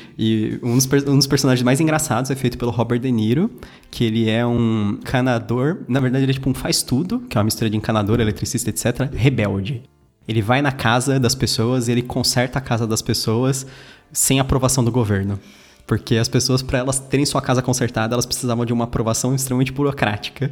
[0.63, 3.51] um dos, um dos personagens mais engraçados é feito pelo Robert De Niro,
[3.91, 7.45] que ele é um encanador, na verdade ele é tipo um faz-tudo, que é uma
[7.45, 9.83] mistura de encanador, eletricista, etc., rebelde.
[10.27, 13.65] Ele vai na casa das pessoas e ele conserta a casa das pessoas
[14.11, 15.39] sem aprovação do governo.
[15.85, 19.71] Porque as pessoas, para elas terem sua casa consertada, elas precisavam de uma aprovação extremamente
[19.71, 20.51] burocrática.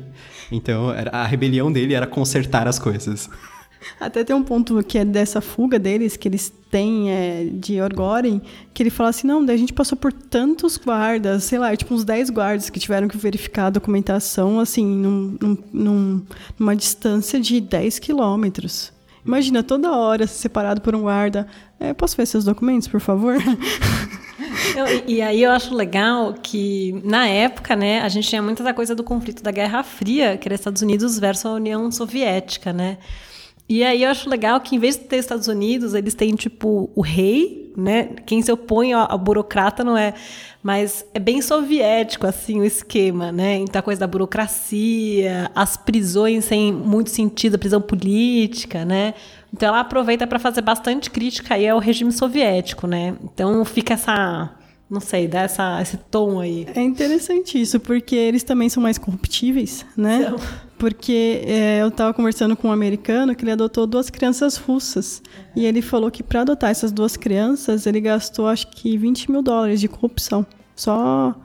[0.52, 3.30] Então, a rebelião dele era consertar as coisas.
[4.00, 8.42] Até tem um ponto que é dessa fuga deles, que eles têm é, de Orgoren,
[8.74, 11.94] que ele fala assim, não, daí a gente passou por tantos guardas, sei lá, tipo
[11.94, 15.38] uns 10 guardas que tiveram que verificar a documentação, assim, num,
[15.74, 16.22] num,
[16.60, 18.94] numa distância de 10 quilômetros.
[19.26, 21.48] Imagina toda hora separado por um guarda.
[21.80, 23.38] É, posso ver seus documentos, por favor?
[24.76, 28.74] Eu, e aí eu acho legal que, na época, né, a gente tinha muita da
[28.74, 32.98] coisa do conflito da Guerra Fria, que era Estados Unidos versus a União Soviética, né?
[33.72, 36.92] E aí eu acho legal que, em vez de ter Estados Unidos, eles têm, tipo,
[36.94, 38.10] o rei, né?
[38.26, 40.14] Quem se opõe ao, ao burocrata não é
[40.62, 43.56] mas é bem soviético assim o esquema, né?
[43.56, 49.14] Então a coisa da burocracia, as prisões sem muito sentido, a prisão política, né?
[49.54, 53.16] Então ela aproveita para fazer bastante crítica aí ao regime soviético, né?
[53.24, 54.52] Então fica essa
[54.90, 56.68] não sei, dá essa, esse tom aí.
[56.76, 60.36] É interessante isso, porque eles também são mais corruptíveis, né?
[60.82, 65.22] Porque é, eu estava conversando com um americano que ele adotou duas crianças russas.
[65.56, 69.44] E ele falou que para adotar essas duas crianças, ele gastou acho que 20 mil
[69.44, 70.44] dólares de corrupção.
[70.76, 71.36] Só,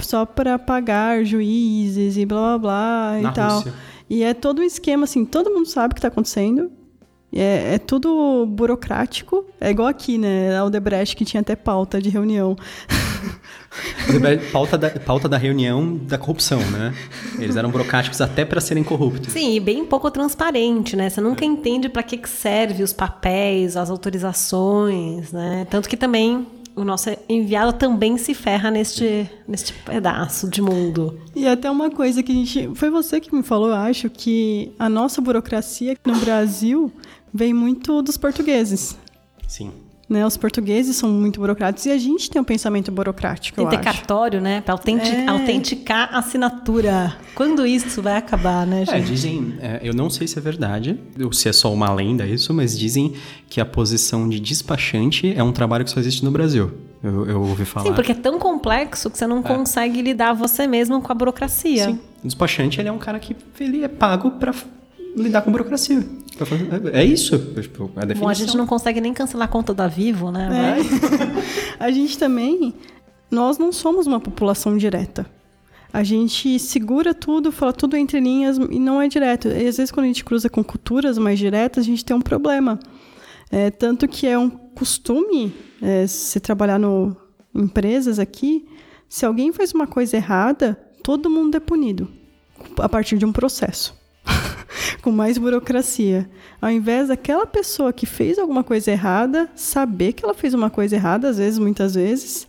[0.00, 3.56] só para pagar juízes e blá blá blá Na e tal.
[3.58, 3.74] Rússia.
[4.10, 6.72] E é todo um esquema assim, todo mundo sabe o que está acontecendo.
[7.32, 9.44] É, é, tudo burocrático.
[9.60, 10.56] É igual aqui, né?
[10.56, 12.56] A Odebrecht que tinha até pauta de reunião.
[14.52, 16.92] pauta, da, pauta da reunião da corrupção, né?
[17.38, 19.32] Eles eram burocráticos até para serem corruptos.
[19.32, 21.08] Sim, e bem pouco transparente, né?
[21.08, 25.66] Você nunca entende para que, que serve os papéis, as autorizações, né?
[25.70, 31.18] Tanto que também o nosso enviado também se ferra neste, neste pedaço de mundo.
[31.34, 32.70] E até uma coisa que a gente.
[32.74, 36.92] Foi você que me falou, eu acho, que a nossa burocracia no Brasil
[37.32, 38.96] vem muito dos portugueses.
[39.46, 39.72] Sim.
[40.08, 43.54] Né, os portugueses são muito burocráticos e a gente tem um pensamento burocrático.
[43.54, 44.60] Tem que ter cartório, né?
[44.60, 45.28] Para autenticar, é.
[45.28, 47.16] autenticar a assinatura.
[47.32, 48.96] Quando isso vai acabar, né, é, gente?
[48.96, 52.26] É, dizem, é, eu não sei se é verdade, ou se é só uma lenda
[52.26, 53.12] isso, mas dizem
[53.48, 56.72] que a posição de despachante é um trabalho que só existe no Brasil.
[57.04, 57.86] Eu, eu ouvi falar.
[57.86, 59.42] Sim, porque é tão complexo que você não é.
[59.42, 61.84] consegue lidar você mesmo com a burocracia.
[61.84, 62.00] Sim.
[62.24, 64.52] O despachante ele é um cara que ele é pago para
[65.16, 66.04] lidar com burocracia.
[66.92, 68.22] É isso, tipo, a definição.
[68.22, 70.48] Bom, a gente não consegue nem cancelar a conta da Vivo, né?
[70.78, 71.76] É.
[71.82, 72.74] a gente também,
[73.30, 75.26] nós não somos uma população direta.
[75.92, 79.48] A gente segura tudo, fala tudo entre linhas e não é direto.
[79.48, 82.20] E às vezes quando a gente cruza com culturas mais diretas, a gente tem um
[82.20, 82.78] problema.
[83.50, 87.16] É, tanto que é um costume é, se trabalhar no
[87.52, 88.64] empresas aqui,
[89.08, 92.08] se alguém faz uma coisa errada, todo mundo é punido
[92.78, 93.92] a partir de um processo.
[95.02, 96.28] com mais burocracia.
[96.60, 100.96] Ao invés daquela pessoa que fez alguma coisa errada, saber que ela fez uma coisa
[100.96, 102.46] errada, às vezes, muitas vezes,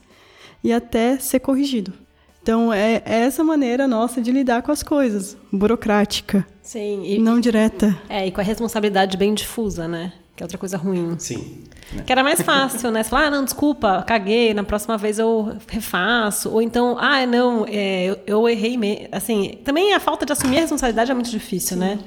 [0.64, 1.94] e até ser corrigido.
[2.42, 6.46] Então, é essa maneira nossa de lidar com as coisas, burocrática.
[6.62, 7.04] Sim.
[7.06, 7.96] E, não direta.
[8.10, 10.12] É, e com a responsabilidade bem difusa, né?
[10.42, 11.16] Que é outra coisa ruim.
[11.20, 11.66] Sim.
[11.94, 12.02] Né?
[12.04, 13.04] Que era mais fácil, né?
[13.04, 16.50] Você fala, ah, não, desculpa, caguei, na próxima vez eu refaço.
[16.50, 19.08] Ou então, ah, não, é, eu, eu, errei mesmo.
[19.12, 21.84] Assim, também a falta de assumir a responsabilidade é muito difícil, Sim.
[21.84, 22.00] né?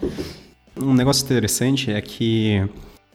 [0.76, 2.68] Um negócio interessante é que.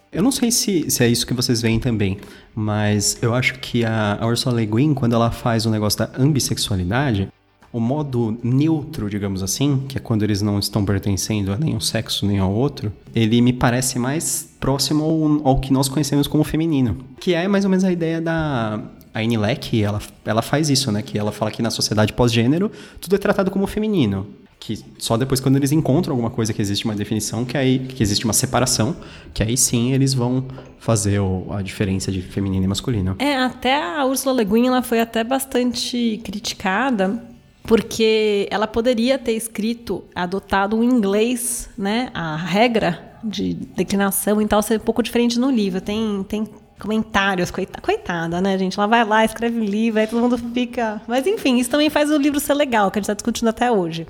[0.10, 2.17] Eu não sei se, se é isso que vocês veem também,
[2.55, 6.10] mas eu acho que a, a Ursula Le Guin, quando ela faz o negócio da
[6.17, 7.27] ambissexualidade,
[7.71, 12.25] o modo neutro, digamos assim, que é quando eles não estão pertencendo a nenhum sexo
[12.25, 16.97] nem ao outro, ele me parece mais próximo ao, ao que nós conhecemos como feminino.
[17.19, 18.82] Que é mais ou menos a ideia da,
[19.13, 21.01] a Inilec, ela, ela faz isso, né?
[21.01, 24.27] Que ela fala que na sociedade pós-gênero tudo é tratado como feminino.
[24.60, 28.03] Que só depois quando eles encontram alguma coisa que existe uma definição, que aí que
[28.03, 28.95] existe uma separação,
[29.34, 30.43] que aí sim eles vão
[30.79, 33.15] fazer o, a diferença de feminino e masculino.
[33.19, 37.29] É, até a Ursula Le Guin, ela foi até bastante criticada
[37.69, 44.63] porque ela poderia ter escrito, adotado o inglês, né, a regra de declinação e tal
[44.63, 45.79] ser um pouco diferente no livro.
[45.79, 46.47] Tem, tem
[46.79, 48.75] comentários, coitada, coitada, né, gente?
[48.75, 50.99] Ela vai lá, escreve um livro, aí todo mundo fica.
[51.08, 53.71] Mas enfim, isso também faz o livro ser legal, que a gente está discutindo até
[53.71, 54.08] hoje.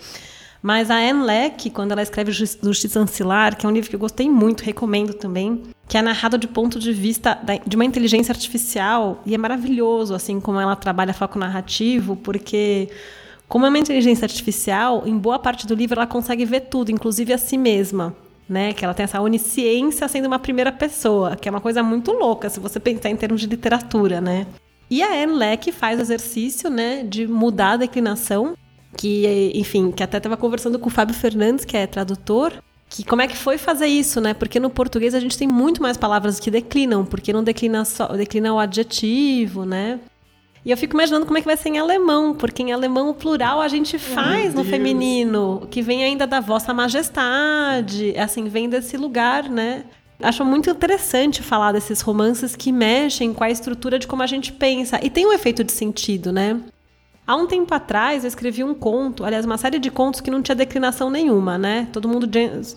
[0.62, 4.00] Mas a Anne Leck, quando ela escreve Justiça Ancilar, que é um livro que eu
[4.00, 9.22] gostei muito, recomendo também, que é narrado de ponto de vista de uma inteligência artificial,
[9.26, 12.90] e é maravilhoso, assim, como ela trabalha foco narrativo, porque
[13.50, 17.34] como é uma inteligência artificial, em boa parte do livro ela consegue ver tudo, inclusive
[17.34, 18.16] a si mesma.
[18.48, 22.12] Né, que ela tem essa onisciência sendo uma primeira pessoa, que é uma coisa muito
[22.12, 24.48] louca se você pensar em termos de literatura, né?
[24.90, 28.58] E a Anne Leck faz o exercício, né, de mudar a declinação,
[28.98, 32.54] que, enfim, que até estava conversando com o Fábio Fernandes, que é tradutor,
[32.90, 34.34] que como é que foi fazer isso, né?
[34.34, 38.08] Porque no português a gente tem muito mais palavras que declinam, porque não declina só,
[38.08, 40.00] declina o adjetivo, né?
[40.66, 43.14] E eu fico imaginando como é que vai ser em alemão, porque em alemão o
[43.14, 48.98] plural a gente faz no feminino, que vem ainda da vossa majestade, assim, vem desse
[48.98, 49.86] lugar, né?
[50.22, 54.52] Acho muito interessante falar desses romances que mexem com a estrutura de como a gente
[54.52, 55.00] pensa.
[55.02, 56.60] E tem um efeito de sentido, né?
[57.26, 60.42] Há um tempo atrás eu escrevi um conto, aliás, uma série de contos que não
[60.42, 61.88] tinha declinação nenhuma, né?
[61.94, 62.28] Todo mundo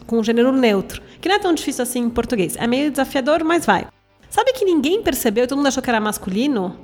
[0.06, 1.02] com gênero neutro.
[1.20, 2.54] Que não é tão difícil assim em português.
[2.56, 3.88] É meio desafiador, mas vai.
[4.30, 6.76] Sabe que ninguém percebeu, todo mundo achou que era masculino?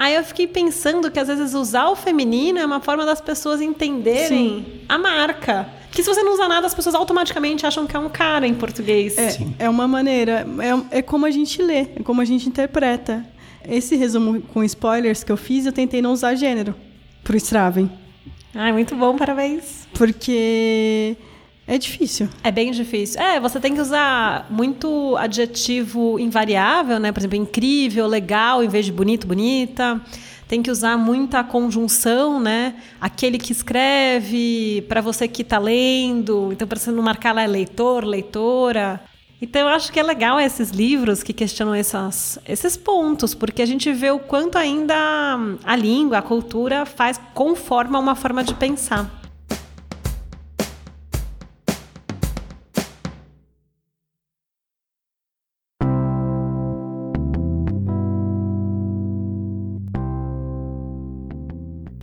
[0.00, 3.60] Aí eu fiquei pensando que às vezes usar o feminino é uma forma das pessoas
[3.60, 4.66] entenderem Sim.
[4.88, 5.68] a marca.
[5.90, 8.54] Que se você não usa nada, as pessoas automaticamente acham que é um cara em
[8.54, 9.18] português.
[9.18, 10.46] É, é uma maneira,
[10.90, 13.26] é, é como a gente lê, é como a gente interpreta.
[13.68, 16.74] Esse resumo com spoilers que eu fiz, eu tentei não usar gênero
[17.22, 17.90] pro Straven.
[18.54, 19.86] Ai, muito bom, parabéns.
[19.92, 21.14] Porque
[21.70, 22.28] é difícil.
[22.42, 23.22] É bem difícil.
[23.22, 27.12] É, você tem que usar muito adjetivo invariável, né?
[27.12, 30.00] Por exemplo, incrível, legal, em vez de bonito, bonita.
[30.48, 32.74] Tem que usar muita conjunção, né?
[33.00, 36.48] Aquele que escreve, para você que está lendo.
[36.50, 39.00] Então, para você não marcar lá é leitor, leitora.
[39.40, 43.66] Então, eu acho que é legal esses livros que questionam essas, esses pontos, porque a
[43.66, 44.96] gente vê o quanto ainda
[45.62, 49.19] a língua, a cultura faz conforma uma forma de pensar.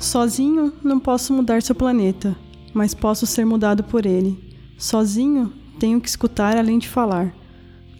[0.07, 2.33] Sozinho não posso mudar seu planeta,
[2.73, 4.55] mas posso ser mudado por ele.
[4.77, 7.35] Sozinho tenho que escutar além de falar.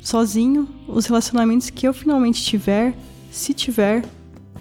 [0.01, 2.97] Sozinho, os relacionamentos que eu finalmente tiver,
[3.30, 4.05] se tiver,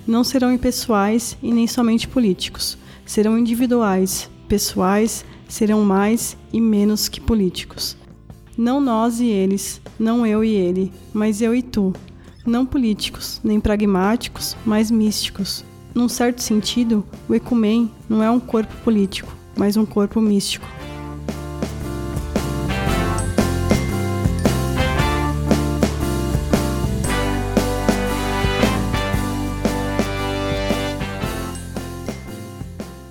[0.05, 2.77] não serão impessoais e nem somente políticos.
[3.07, 7.97] Serão individuais, pessoais, serão mais e menos que políticos.
[8.59, 11.93] Não nós e eles, não eu e ele, mas eu e tu.
[12.45, 15.65] Não políticos, nem pragmáticos, mas místicos.
[15.97, 20.67] Num certo sentido, o Ecumen não é um corpo político, mas um corpo místico.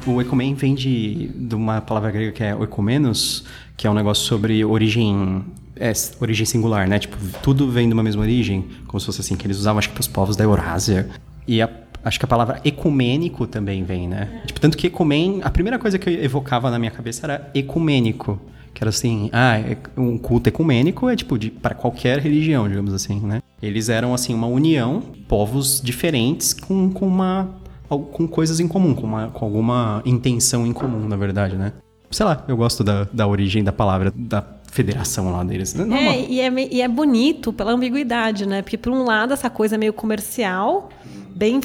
[0.06, 4.24] O ecumen vem de, de uma palavra grega que é oikomenos, que é um negócio
[4.26, 5.44] sobre origem
[5.76, 7.00] é, origem singular, né?
[7.00, 9.90] Tipo, tudo vem de uma mesma origem, como se fosse assim, que eles usavam, acho
[9.90, 11.10] que, para os povos da Eurásia.
[11.48, 11.70] E a,
[12.06, 14.44] acho que a palavra ecumênico também vem, né?
[14.46, 18.40] Tipo, tanto que ecumen, a primeira coisa que eu evocava na minha cabeça era ecumênico.
[18.74, 23.20] Que era assim, ah, é, um culto ecumênico é tipo para qualquer religião, digamos assim,
[23.22, 23.42] né?
[23.62, 27.50] Eles eram assim uma união, povos diferentes com, com uma
[27.88, 31.72] com coisas em comum, com, uma, com alguma intenção em comum, na verdade, né?
[32.10, 35.74] Sei lá, eu gosto da, da origem da palavra, da federação lá deles.
[35.74, 38.62] Não, é, e é, e é bonito pela ambiguidade, né?
[38.62, 40.90] Porque, por um lado, essa coisa meio comercial,
[41.36, 41.62] bem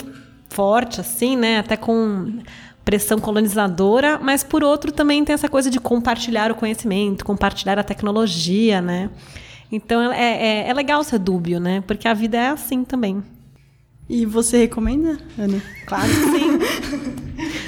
[0.51, 1.59] forte, assim, né?
[1.59, 2.41] Até com
[2.85, 7.83] pressão colonizadora, mas por outro também tem essa coisa de compartilhar o conhecimento, compartilhar a
[7.83, 9.11] tecnologia, né?
[9.71, 11.83] Então é, é, é legal ser dúbio, né?
[11.87, 13.23] Porque a vida é assim também.
[14.09, 15.63] E você recomenda, Ana?
[15.87, 16.59] Claro que sim.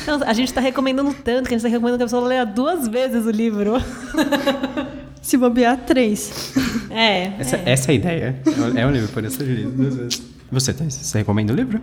[0.05, 2.45] Não, a gente está recomendando tanto que a gente está recomendando que a pessoa leia
[2.45, 3.75] duas vezes o livro.
[5.23, 6.53] Se bobear, três.
[6.91, 7.33] É.
[7.39, 8.43] Essa é, essa é a ideia.
[8.75, 10.23] É um livro, por isso eu duas vezes.
[10.51, 11.81] Você, Thais, você recomenda o livro?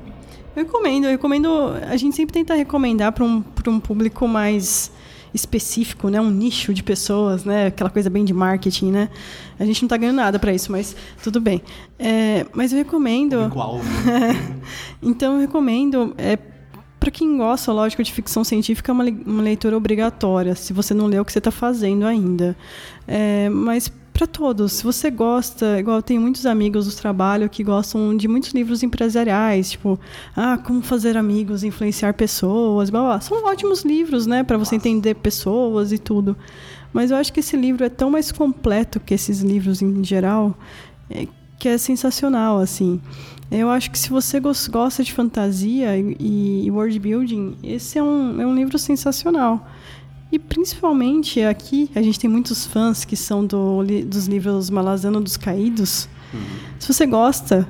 [0.60, 1.06] Eu recomendo.
[1.06, 1.50] Eu recomendo.
[1.90, 4.92] A gente sempre tenta recomendar para um, um público mais
[5.34, 6.20] específico, né?
[6.20, 7.68] Um nicho de pessoas, né?
[7.68, 9.10] Aquela coisa bem de marketing, né?
[9.58, 11.62] A gente não está ganhando nada para isso, mas tudo bem.
[11.98, 13.42] É, mas eu recomendo.
[13.46, 13.80] Igual.
[15.02, 16.14] então eu recomendo.
[16.18, 16.38] É,
[17.00, 21.06] para quem gosta, lógico, de ficção científica, é uma, uma leitura obrigatória, se você não
[21.06, 22.58] leu o que você está fazendo ainda.
[23.08, 23.90] É, mas
[24.20, 24.74] para todos.
[24.74, 28.84] Se você gosta, igual eu tenho muitos amigos do trabalho que gostam de muitos livros
[28.84, 29.98] empresariais, tipo,
[30.36, 33.22] ah, como fazer amigos, influenciar pessoas, blá, blá.
[33.22, 36.36] São ótimos livros, né, para você entender pessoas e tudo.
[36.92, 40.54] Mas eu acho que esse livro é tão mais completo que esses livros em geral,
[41.10, 41.26] é,
[41.58, 43.00] que é sensacional, assim.
[43.50, 48.42] Eu acho que se você gosta de fantasia e, e world building, esse é um,
[48.42, 49.66] é um livro sensacional.
[50.32, 55.38] E principalmente aqui, a gente tem muitos fãs que são do, dos livros Malazano dos
[55.38, 56.08] Caídos.
[56.34, 56.40] Uhum.
[56.78, 57.68] Se você gosta,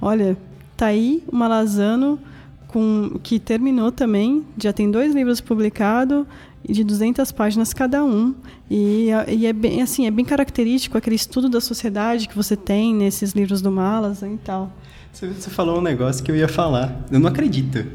[0.00, 0.36] olha,
[0.76, 2.18] tá aí o Malazano
[2.66, 6.26] com, que terminou também, já tem dois livros publicados
[6.68, 8.34] de 200 páginas cada um
[8.68, 12.92] e, e, é bem assim é bem característico aquele estudo da sociedade que você tem
[12.92, 14.72] nesses livros do Malazan e tal.
[15.12, 17.06] Você, você falou um negócio que eu ia falar.
[17.10, 17.86] Eu não acredito.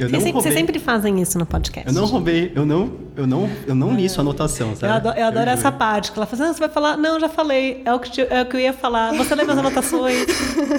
[0.00, 1.88] Eu não Vocês sempre fazem isso no podcast.
[1.88, 4.92] Eu não roubei, eu não, eu não, eu não li sua anotação, sabe?
[4.92, 6.96] Eu adoro, eu adoro eu essa parte, que ela fala assim, ah, você vai falar,
[6.96, 9.58] não, já falei, é o que, é o que eu ia falar, você lê minhas
[9.58, 10.26] anotações.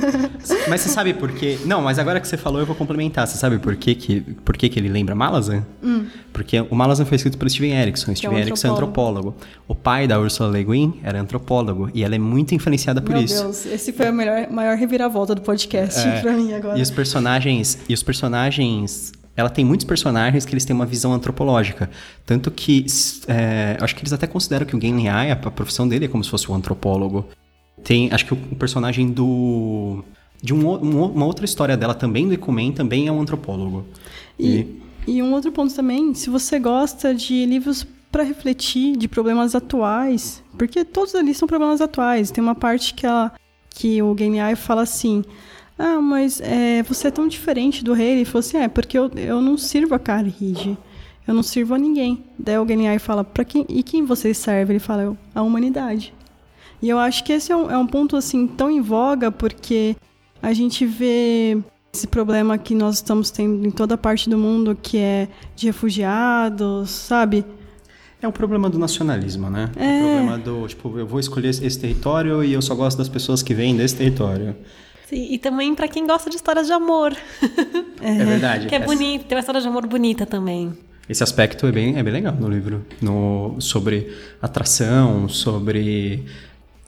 [0.70, 1.58] mas você sabe por quê?
[1.66, 3.28] Não, mas agora que você falou, eu vou complementar.
[3.28, 5.66] Você sabe por quê que, por quê que ele lembra Malazan?
[5.84, 6.06] Hum.
[6.40, 8.16] Porque o Malazan foi escrito por Steven Erickson.
[8.16, 9.36] Steven é um Erickson é antropólogo.
[9.68, 13.24] O pai da Ursula Le Guin era antropólogo, e ela é muito influenciada por Meu
[13.24, 13.34] isso.
[13.34, 16.80] Meu Deus, esse foi a melhor, maior reviravolta do podcast é, pra mim agora.
[16.80, 21.12] E os personagens, e os personagens ela tem muitos personagens que eles têm uma visão
[21.12, 21.90] antropológica.
[22.26, 22.86] Tanto que,
[23.28, 26.24] é, acho que eles até consideram que o Gen Liai, a, profissão dele é como
[26.24, 27.28] se fosse um antropólogo.
[27.84, 30.06] Tem, acho que o, o personagem do...
[30.42, 33.86] De um, um, uma outra história dela também, do Ecumen, também é um antropólogo.
[34.40, 34.82] E, e...
[35.10, 40.44] e um outro ponto também, se você gosta de livros para refletir de problemas atuais,
[40.58, 42.32] porque todos ali são problemas atuais.
[42.32, 43.34] Tem uma parte que, ela,
[43.70, 45.24] que o Geniai fala assim:
[45.78, 48.12] ah, mas é, você é tão diferente do rei.
[48.12, 50.78] Ele falou assim: É, porque eu, eu não sirvo a Carrige.
[51.28, 52.24] Eu não sirvo a ninguém.
[52.38, 54.74] Daí o Geniai fala: para quem, E quem você serve?
[54.74, 56.14] Ele fala: A humanidade.
[56.82, 59.96] E eu acho que esse é um, é um ponto assim tão em voga porque
[60.42, 61.58] a gente vê
[61.94, 66.90] esse problema que nós estamos tendo em toda parte do mundo, que é de refugiados,
[66.90, 67.44] sabe?
[68.22, 69.72] É o problema do nacionalismo, né?
[69.76, 69.98] É.
[69.98, 73.42] O problema do, tipo, eu vou escolher esse território e eu só gosto das pessoas
[73.42, 74.56] que vêm desse território.
[75.08, 77.16] Sim, e também para quem gosta de histórias de amor.
[78.02, 78.68] É, é verdade.
[78.68, 80.72] Que é bonito, tem uma história de amor bonita também.
[81.10, 82.86] Esse aspecto é bem, é bem legal no livro.
[83.02, 86.24] No, sobre atração, sobre.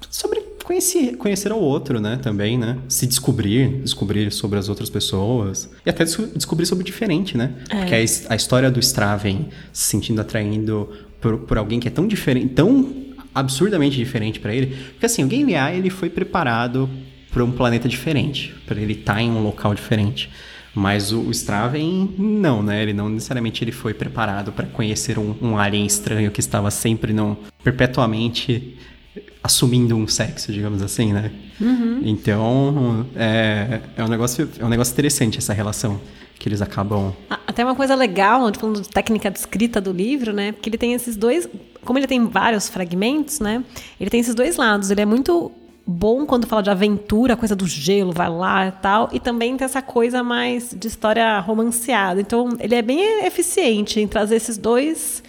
[0.09, 2.77] Sobre conhecer, conhecer ao outro, né, também, né?
[2.87, 5.69] Se descobrir, descobrir sobre as outras pessoas.
[5.85, 7.55] E até descobrir sobre o diferente, né?
[7.69, 7.77] É.
[7.77, 10.89] Porque a, a, história do Straven se sentindo atraído
[11.19, 12.93] por, por alguém que é tão diferente, tão
[13.33, 14.75] absurdamente diferente para ele.
[14.91, 16.89] Porque assim, o Game AI, ele foi preparado
[17.31, 20.29] para um planeta diferente, para ele estar tá em um local diferente.
[20.73, 22.81] Mas o, o Straven, não, né?
[22.81, 27.11] Ele não necessariamente ele foi preparado para conhecer um, um, alien estranho que estava sempre
[27.11, 28.77] não perpetuamente
[29.43, 31.31] assumindo um sexo, digamos assim, né?
[31.59, 32.01] Uhum.
[32.03, 35.99] Então, é, é, um negócio, é um negócio interessante essa relação
[36.37, 37.13] que eles acabam.
[37.45, 40.51] Até uma coisa legal, falando de técnica de escrita do livro, né?
[40.51, 41.47] Porque ele tem esses dois.
[41.83, 43.63] Como ele tem vários fragmentos, né?
[43.99, 44.89] Ele tem esses dois lados.
[44.89, 45.51] Ele é muito
[45.85, 49.09] bom quando fala de aventura, coisa do gelo, vai lá e tal.
[49.11, 52.19] E também tem essa coisa mais de história romanceada.
[52.19, 55.23] Então, ele é bem eficiente em trazer esses dois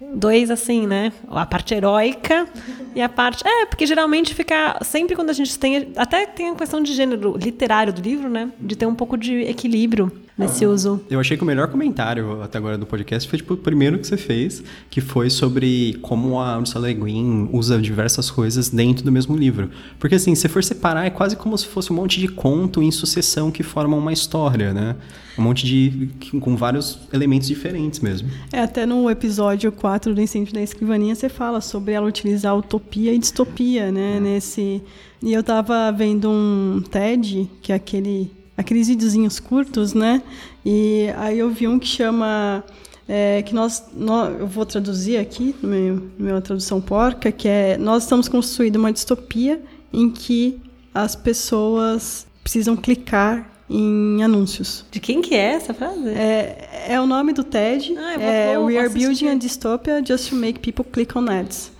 [0.00, 1.12] dois assim, né?
[1.28, 2.46] A parte heróica
[2.94, 3.46] e a parte.
[3.46, 4.78] É, porque geralmente fica.
[4.82, 5.92] Sempre quando a gente tem.
[5.96, 8.50] Até tem a questão de gênero literário do livro, né?
[8.58, 11.00] De ter um pouco de equilíbrio nesse uso.
[11.08, 14.06] Eu achei que o melhor comentário até agora do podcast foi tipo, o primeiro que
[14.06, 19.12] você fez, que foi sobre como a Ursula Le Guin usa diversas coisas dentro do
[19.12, 19.70] mesmo livro.
[19.98, 22.90] Porque assim, se for separar, é quase como se fosse um monte de conto em
[22.90, 24.96] sucessão que formam uma história, né?
[25.38, 26.10] Um monte de.
[26.40, 28.28] com vários elementos diferentes mesmo.
[28.52, 33.12] É, até no episódio 4 do Incêndio da Escrivaninha, você fala sobre ela utilizar utopia
[33.12, 34.16] e distopia, né?
[34.16, 34.20] É.
[34.20, 34.82] Nesse.
[35.22, 40.22] E eu tava vendo um TED, que é aquele aqueles videozinhos curtos, né?
[40.64, 42.64] E aí eu vi um que chama
[43.08, 47.48] é, que nós, nós, eu vou traduzir aqui no meu, na minha tradução porca, que
[47.48, 49.60] é nós estamos construindo uma distopia
[49.92, 50.60] em que
[50.94, 54.84] as pessoas precisam clicar em anúncios.
[54.90, 56.08] De quem que é essa frase?
[56.08, 57.94] É, é o nome do TED.
[57.98, 61.72] Ah, é We are building a dystopia just to make people click on ads.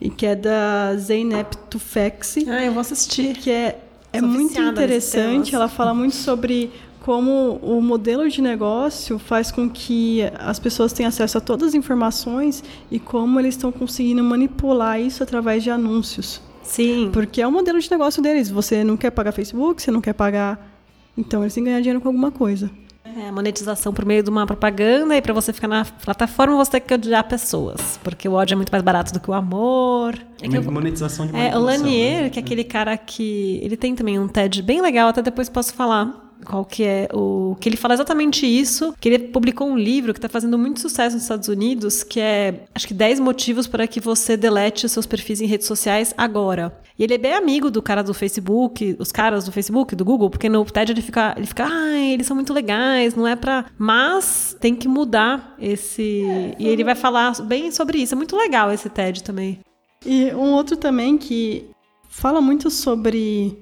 [0.00, 2.46] E que é da Zeynep Tufekci.
[2.48, 3.36] Ah, eu vou assistir.
[3.36, 3.83] Que é
[4.16, 5.54] é muito interessante.
[5.54, 11.08] Ela fala muito sobre como o modelo de negócio faz com que as pessoas tenham
[11.08, 16.40] acesso a todas as informações e como eles estão conseguindo manipular isso através de anúncios.
[16.62, 17.10] Sim.
[17.12, 18.50] Porque é o modelo de negócio deles.
[18.50, 20.74] Você não quer pagar Facebook, você não quer pagar.
[21.16, 22.70] Então eles têm que ganhar dinheiro com alguma coisa.
[23.16, 26.80] É, monetização por meio de uma propaganda e para você ficar na plataforma você tem
[26.80, 30.18] que odiar pessoas, porque o ódio é muito mais barato do que o amor.
[30.42, 31.38] É que monetização de manipulação.
[31.38, 32.30] É, o Lanier, né?
[32.30, 35.74] que é aquele cara que ele tem também um TED bem legal, até depois posso
[35.74, 40.12] falar qual que é o que ele fala exatamente isso, que ele publicou um livro
[40.12, 43.86] que está fazendo muito sucesso nos Estados Unidos, que é acho que 10 motivos para
[43.86, 46.78] que você delete os seus perfis em redes sociais agora.
[46.96, 50.30] E ele é bem amigo do cara do Facebook, os caras do Facebook, do Google,
[50.30, 53.66] porque no TED ele fica, ele fica, ai, eles são muito legais, não é para,
[53.76, 58.14] mas tem que mudar esse é, e ele vai falar bem sobre isso.
[58.14, 59.58] É muito legal esse TED também.
[60.06, 61.68] E um outro também que
[62.08, 63.58] fala muito sobre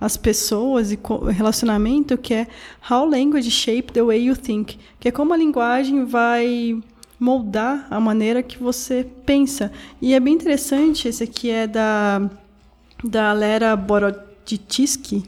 [0.00, 0.98] as pessoas e
[1.32, 2.46] relacionamento, que é
[2.90, 6.78] How Language Shape the Way You Think, que é como a linguagem vai
[7.18, 9.72] moldar a maneira que você pensa.
[10.00, 12.30] E é bem interessante, esse aqui é da,
[13.02, 15.24] da Lera Boroditsky,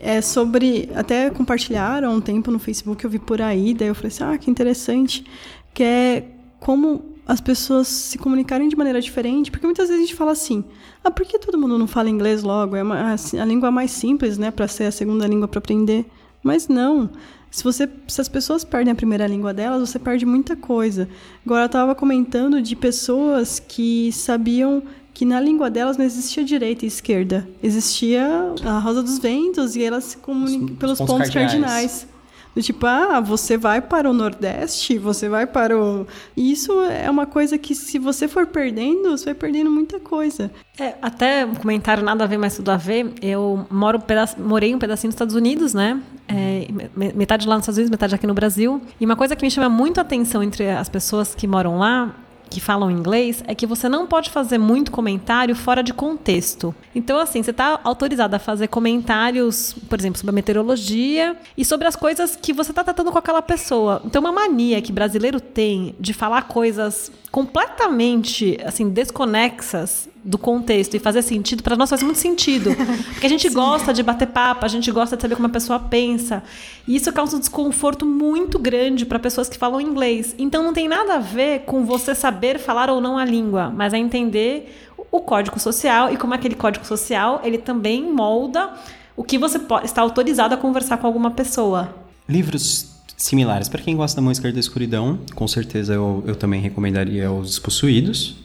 [0.00, 4.08] é sobre, até compartilharam um tempo no Facebook, eu vi por aí, daí eu falei
[4.08, 5.24] assim, ah, que interessante,
[5.72, 6.24] que é
[6.60, 10.64] como as pessoas se comunicarem de maneira diferente, porque muitas vezes a gente fala assim:
[11.04, 12.74] ah, por que todo mundo não fala inglês logo?
[12.74, 16.06] É uma, a, a língua mais simples, né, para ser a segunda língua para aprender.
[16.42, 17.10] Mas não.
[17.50, 21.08] Se, você, se as pessoas perdem a primeira língua delas, você perde muita coisa.
[21.44, 26.84] Agora, eu estava comentando de pessoas que sabiam que na língua delas não existia direita
[26.84, 27.48] e esquerda.
[27.62, 32.06] Existia a rosa dos ventos e elas se comunicam pelos pontos, pontos cardinais.
[32.06, 32.17] cardinais.
[32.58, 36.04] Do tipo, ah, você vai para o Nordeste, você vai para o.
[36.36, 40.50] Isso é uma coisa que, se você for perdendo, você vai perdendo muita coisa.
[40.76, 43.14] É, até um comentário nada a ver, mas tudo a ver.
[43.22, 46.02] Eu moro um pedaço, morei um pedacinho nos Estados Unidos, né?
[46.26, 46.66] É,
[47.14, 48.82] metade lá nos Estados Unidos, metade aqui no Brasil.
[49.00, 52.12] E uma coisa que me chama muito a atenção entre as pessoas que moram lá
[52.50, 56.74] que falam inglês é que você não pode fazer muito comentário fora de contexto.
[56.94, 61.86] Então, assim, você está autorizado a fazer comentários, por exemplo, sobre a meteorologia e sobre
[61.86, 64.02] as coisas que você está tratando com aquela pessoa.
[64.04, 70.98] Então, uma mania que brasileiro tem de falar coisas completamente assim desconexas do contexto e
[70.98, 72.76] fazer sentido para nós faz muito sentido
[73.14, 73.54] porque a gente Sim.
[73.54, 76.42] gosta de bater papo a gente gosta de saber como a pessoa pensa
[76.86, 80.86] e isso causa um desconforto muito grande para pessoas que falam inglês então não tem
[80.86, 85.20] nada a ver com você saber falar ou não a língua mas é entender o
[85.20, 88.70] código social e como aquele código social ele também molda
[89.16, 91.94] o que você está autorizado a conversar com alguma pessoa
[92.28, 93.68] livros similares.
[93.68, 98.36] Para quem gosta da música da escuridão, com certeza eu, eu também recomendaria Os Despossuídos.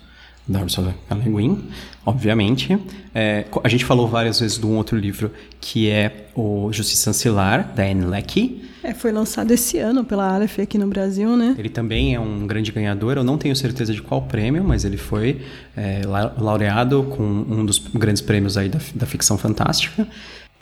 [0.47, 1.15] Da Ursula K.
[1.15, 1.63] Le Guin,
[2.05, 2.77] obviamente.
[3.15, 5.31] É, a gente falou várias vezes de um outro livro
[5.61, 8.69] que é o Justiça Ancilar, da Anne Leckie.
[8.83, 11.55] É, foi lançado esse ano pela Aleph aqui no Brasil, né?
[11.57, 13.15] Ele também é um grande ganhador.
[13.15, 15.41] Eu não tenho certeza de qual prêmio, mas ele foi
[15.75, 16.01] é,
[16.37, 20.05] laureado com um dos grandes prêmios aí da, da ficção fantástica.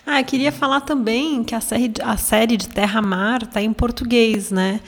[0.06, 4.52] Ah, eu queria falar também que a série, a série de Terra-Mar está em português,
[4.52, 4.80] né?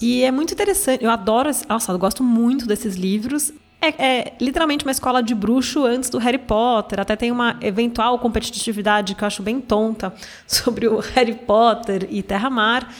[0.00, 1.04] E é muito interessante.
[1.04, 1.50] Eu adoro.
[1.68, 3.52] Nossa, eu gosto muito desses livros.
[3.82, 7.00] É, é, literalmente uma escola de bruxo antes do Harry Potter.
[7.00, 10.12] Até tem uma eventual competitividade que eu acho bem tonta
[10.46, 12.92] sobre o Harry Potter e Terra-Mar.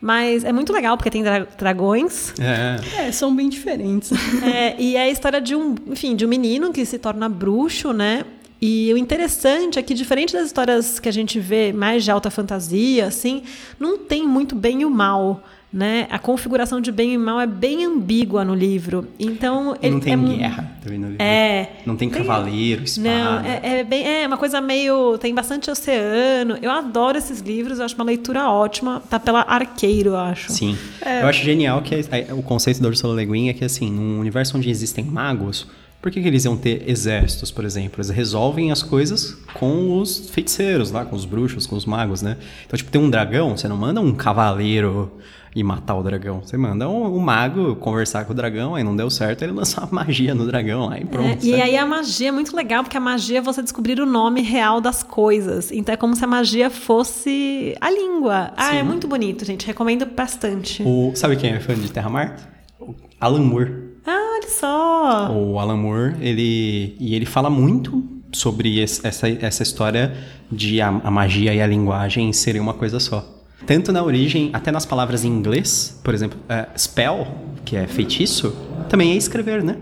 [0.00, 2.34] Mas é muito legal porque tem dra dragões.
[2.38, 3.06] É.
[3.06, 3.12] é.
[3.12, 4.10] são bem diferentes.
[4.44, 7.92] É, e é a história de um, enfim, de um menino que se torna bruxo,
[7.92, 8.24] né?
[8.60, 12.30] E o interessante é que, diferente das histórias que a gente vê mais de alta
[12.30, 13.42] fantasia, assim,
[13.78, 15.42] não tem muito bem e o mal
[15.74, 16.06] né?
[16.08, 19.08] A configuração de bem e mal é bem ambígua no livro.
[19.18, 21.22] Então ele não tem é, guerra também no livro.
[21.22, 21.68] É.
[21.84, 23.08] Não tem, tem cavaleiro, espada.
[23.08, 26.56] Não, é, é, bem, é uma coisa meio tem bastante oceano.
[26.62, 27.80] Eu adoro esses livros.
[27.80, 29.02] Eu acho uma leitura ótima.
[29.10, 30.52] Tá pela Arqueiro, eu acho.
[30.52, 30.78] Sim.
[31.04, 31.22] É.
[31.22, 31.96] Eu acho genial que
[32.32, 35.66] o conceito da Ursula Le Guin é que assim, num universo onde existem magos
[36.00, 37.96] por que, que, eles iam ter exércitos, por exemplo?
[37.96, 42.36] Eles resolvem as coisas com os feiticeiros lá, com os bruxos, com os magos, né?
[42.66, 45.10] Então, tipo, tem um dragão, você não manda um cavaleiro
[45.54, 46.40] e matar o dragão.
[46.42, 49.80] Você manda um, um, mago conversar com o dragão, aí não deu certo, ele lança
[49.80, 51.44] uma magia no dragão lá e pronto.
[51.44, 54.06] É, e aí a magia é muito legal, porque a magia é você descobrir o
[54.06, 55.70] nome real das coisas.
[55.70, 58.52] Então é como se a magia fosse a língua.
[58.56, 58.78] Ah, Sim.
[58.78, 59.66] é muito bonito, gente.
[59.66, 60.82] Recomendo bastante.
[60.84, 62.36] O, sabe quem é fã de Terra Mar?
[63.20, 63.94] Alan Moore.
[64.06, 65.32] Ah, olha só!
[65.32, 66.96] O Alan Moore, ele.
[66.98, 70.12] E ele fala muito sobre essa, essa história
[70.50, 73.33] de a, a magia e a linguagem serem uma coisa só.
[73.66, 77.26] Tanto na origem, até nas palavras em inglês, por exemplo, uh, spell,
[77.64, 78.54] que é feitiço,
[78.88, 79.76] também é escrever, né?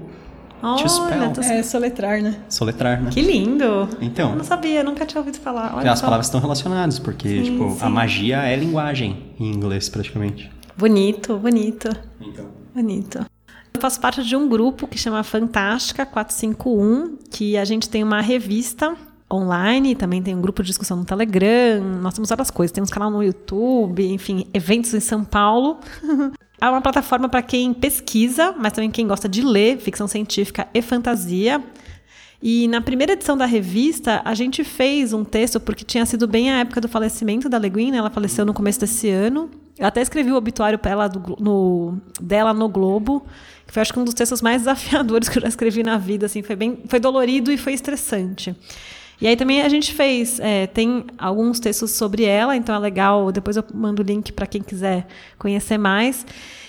[0.63, 1.33] Olha, spell.
[1.43, 2.37] É soletrar, né?
[2.49, 3.11] Soletrar, né?
[3.11, 3.89] Que lindo!
[4.01, 4.31] Então.
[4.31, 5.75] Eu não sabia, nunca tinha ouvido falar.
[5.75, 6.05] Olha as só.
[6.05, 7.79] palavras estão relacionadas, porque, sim, tipo, sim.
[7.81, 10.51] a magia é linguagem em inglês, praticamente.
[10.77, 11.91] Bonito, bonito.
[12.21, 12.47] Então.
[12.73, 13.27] Bonito.
[13.75, 18.21] Eu faço parte de um grupo que chama Fantástica 451, que a gente tem uma
[18.21, 18.95] revista
[19.33, 23.11] online, também tem um grupo de discussão no Telegram, nós temos várias coisas, temos canal
[23.11, 25.79] no YouTube, enfim, eventos em São Paulo.
[26.61, 30.83] é uma plataforma para quem pesquisa, mas também quem gosta de ler ficção científica e
[30.83, 31.63] fantasia.
[32.43, 36.51] E na primeira edição da revista, a gente fez um texto, porque tinha sido bem
[36.51, 37.99] a época do falecimento da Leguin, né?
[37.99, 39.49] ela faleceu no começo desse ano.
[39.79, 43.25] Eu até escrevi o obituário ela do, no, dela no Globo,
[43.65, 46.27] que foi acho que um dos textos mais desafiadores que eu já escrevi na vida.
[46.27, 48.57] Assim, foi, bem, foi dolorido e foi estressante.
[49.23, 53.31] E aí também a gente fez, é, tem alguns textos sobre ela, então é legal,
[53.31, 55.07] depois eu mando o link para quem quiser
[55.39, 56.27] conhecer mais.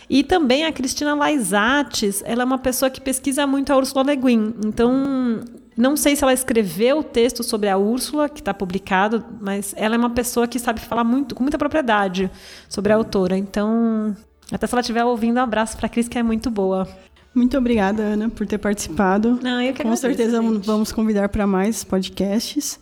[0.08, 4.16] E também a Cristina Laisates, ela é uma pessoa que pesquisa muito a Ursula Le
[4.16, 4.54] Guin.
[4.64, 5.39] Então,
[5.76, 9.95] não sei se ela escreveu o texto sobre a Úrsula, que está publicado, mas ela
[9.95, 12.30] é uma pessoa que sabe falar muito, com muita propriedade
[12.70, 13.36] sobre a autora.
[13.36, 14.16] Então,
[14.51, 16.88] até se ela estiver ouvindo, um abraço para a Cris, que é muito boa.
[17.36, 19.40] Muito obrigada, Ana, por ter participado.
[19.42, 20.66] Não, eu que Com certeza gente.
[20.66, 22.80] vamos convidar para mais podcasts.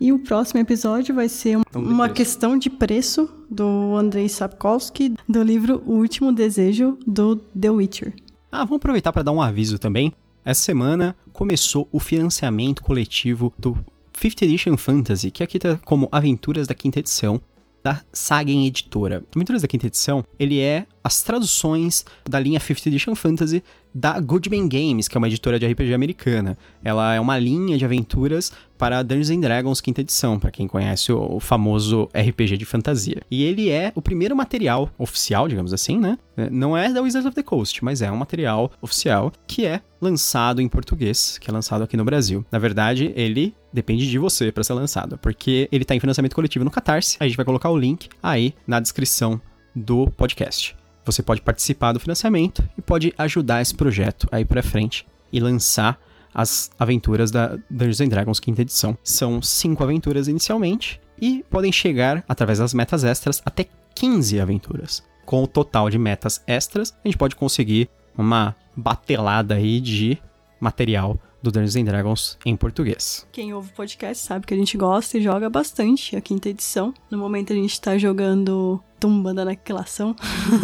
[0.00, 5.82] E o próximo episódio vai ser uma questão de preço do Andrei Sapkowski, do livro
[5.84, 8.14] O Último Desejo, do The Witcher.
[8.52, 10.12] Ah, vamos aproveitar para dar um aviso também.
[10.44, 13.76] Essa semana começou o financiamento coletivo do
[14.16, 17.40] 5th Edition Fantasy, que aqui tá como Aventuras da Quinta Edição,
[17.82, 19.24] da Sagen Editora.
[19.34, 23.62] Aventuras da Quinta Edição, ele é as traduções da linha 5th Edition Fantasy
[23.98, 26.56] da Goodman Games, que é uma editora de RPG americana.
[26.84, 31.10] Ela é uma linha de aventuras para Dungeons and Dragons quinta edição, para quem conhece
[31.12, 33.20] o, famoso RPG de fantasia.
[33.28, 36.16] E ele é o primeiro material oficial, digamos assim, né?
[36.50, 40.62] Não é da Wizards of the Coast, mas é um material oficial que é lançado
[40.62, 42.46] em português, que é lançado aqui no Brasil.
[42.52, 46.64] Na verdade, ele depende de você para ser lançado, porque ele está em financiamento coletivo
[46.64, 47.16] no Catarse.
[47.18, 49.40] A gente vai colocar o link aí na descrição
[49.74, 50.76] do podcast.
[51.08, 55.98] Você pode participar do financiamento e pode ajudar esse projeto aí para frente e lançar
[56.34, 58.94] as aventuras da Dungeons and Dragons quinta edição.
[59.02, 65.02] São cinco aventuras inicialmente e podem chegar através das metas extras até 15 aventuras.
[65.24, 70.18] Com o total de metas extras, a gente pode conseguir uma batelada aí de
[70.60, 73.26] material do Dungeons and Dragons em português.
[73.32, 76.92] Quem ouve o podcast sabe que a gente gosta e joga bastante a quinta edição.
[77.10, 80.14] No momento a gente está jogando Tumbando na Aniquilação.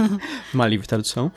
[0.52, 1.30] Uma livre tradução.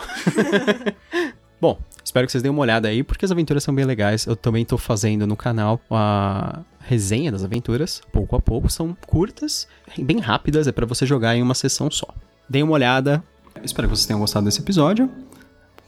[1.60, 4.26] Bom, espero que vocês deem uma olhada aí, porque as aventuras são bem legais.
[4.28, 8.70] Eu também estou fazendo no canal a resenha das aventuras, pouco a pouco.
[8.70, 9.68] São curtas,
[9.98, 12.08] bem rápidas, é para você jogar em uma sessão só.
[12.48, 13.24] Deem uma olhada.
[13.64, 15.10] Espero que vocês tenham gostado desse episódio.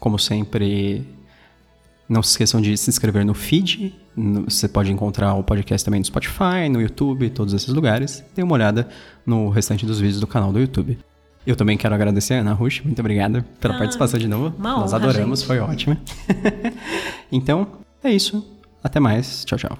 [0.00, 1.06] Como sempre,
[2.10, 3.94] Não se esqueçam de se inscrever no feed.
[4.44, 8.24] Você pode encontrar o podcast também no Spotify, no YouTube, todos esses lugares.
[8.34, 8.88] Dê uma olhada
[9.24, 10.98] no restante dos vídeos do canal do YouTube.
[11.46, 12.80] Eu também quero agradecer a Ana Rush.
[12.80, 14.52] Muito obrigada pela ah, participação de novo.
[14.58, 15.46] Nós adoramos, gente.
[15.46, 15.96] foi ótimo.
[17.30, 17.68] então,
[18.02, 18.44] é isso.
[18.82, 19.44] Até mais.
[19.44, 19.78] Tchau, tchau.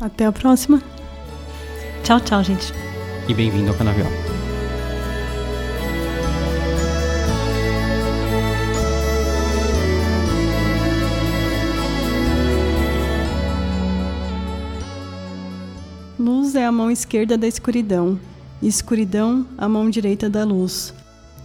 [0.00, 0.82] Até a próxima.
[2.02, 2.72] Tchau, tchau, gente.
[3.28, 4.33] E bem-vindo ao Canavial.
[16.64, 18.18] A mão esquerda da escuridão,
[18.60, 20.94] e escuridão a mão direita da luz.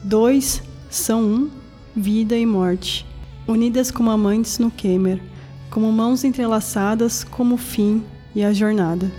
[0.03, 1.49] Dois são um,
[1.95, 3.05] vida e morte,
[3.47, 5.22] unidas como amantes no Kemer,
[5.70, 8.03] como mãos entrelaçadas como o fim
[8.34, 9.11] e a jornada.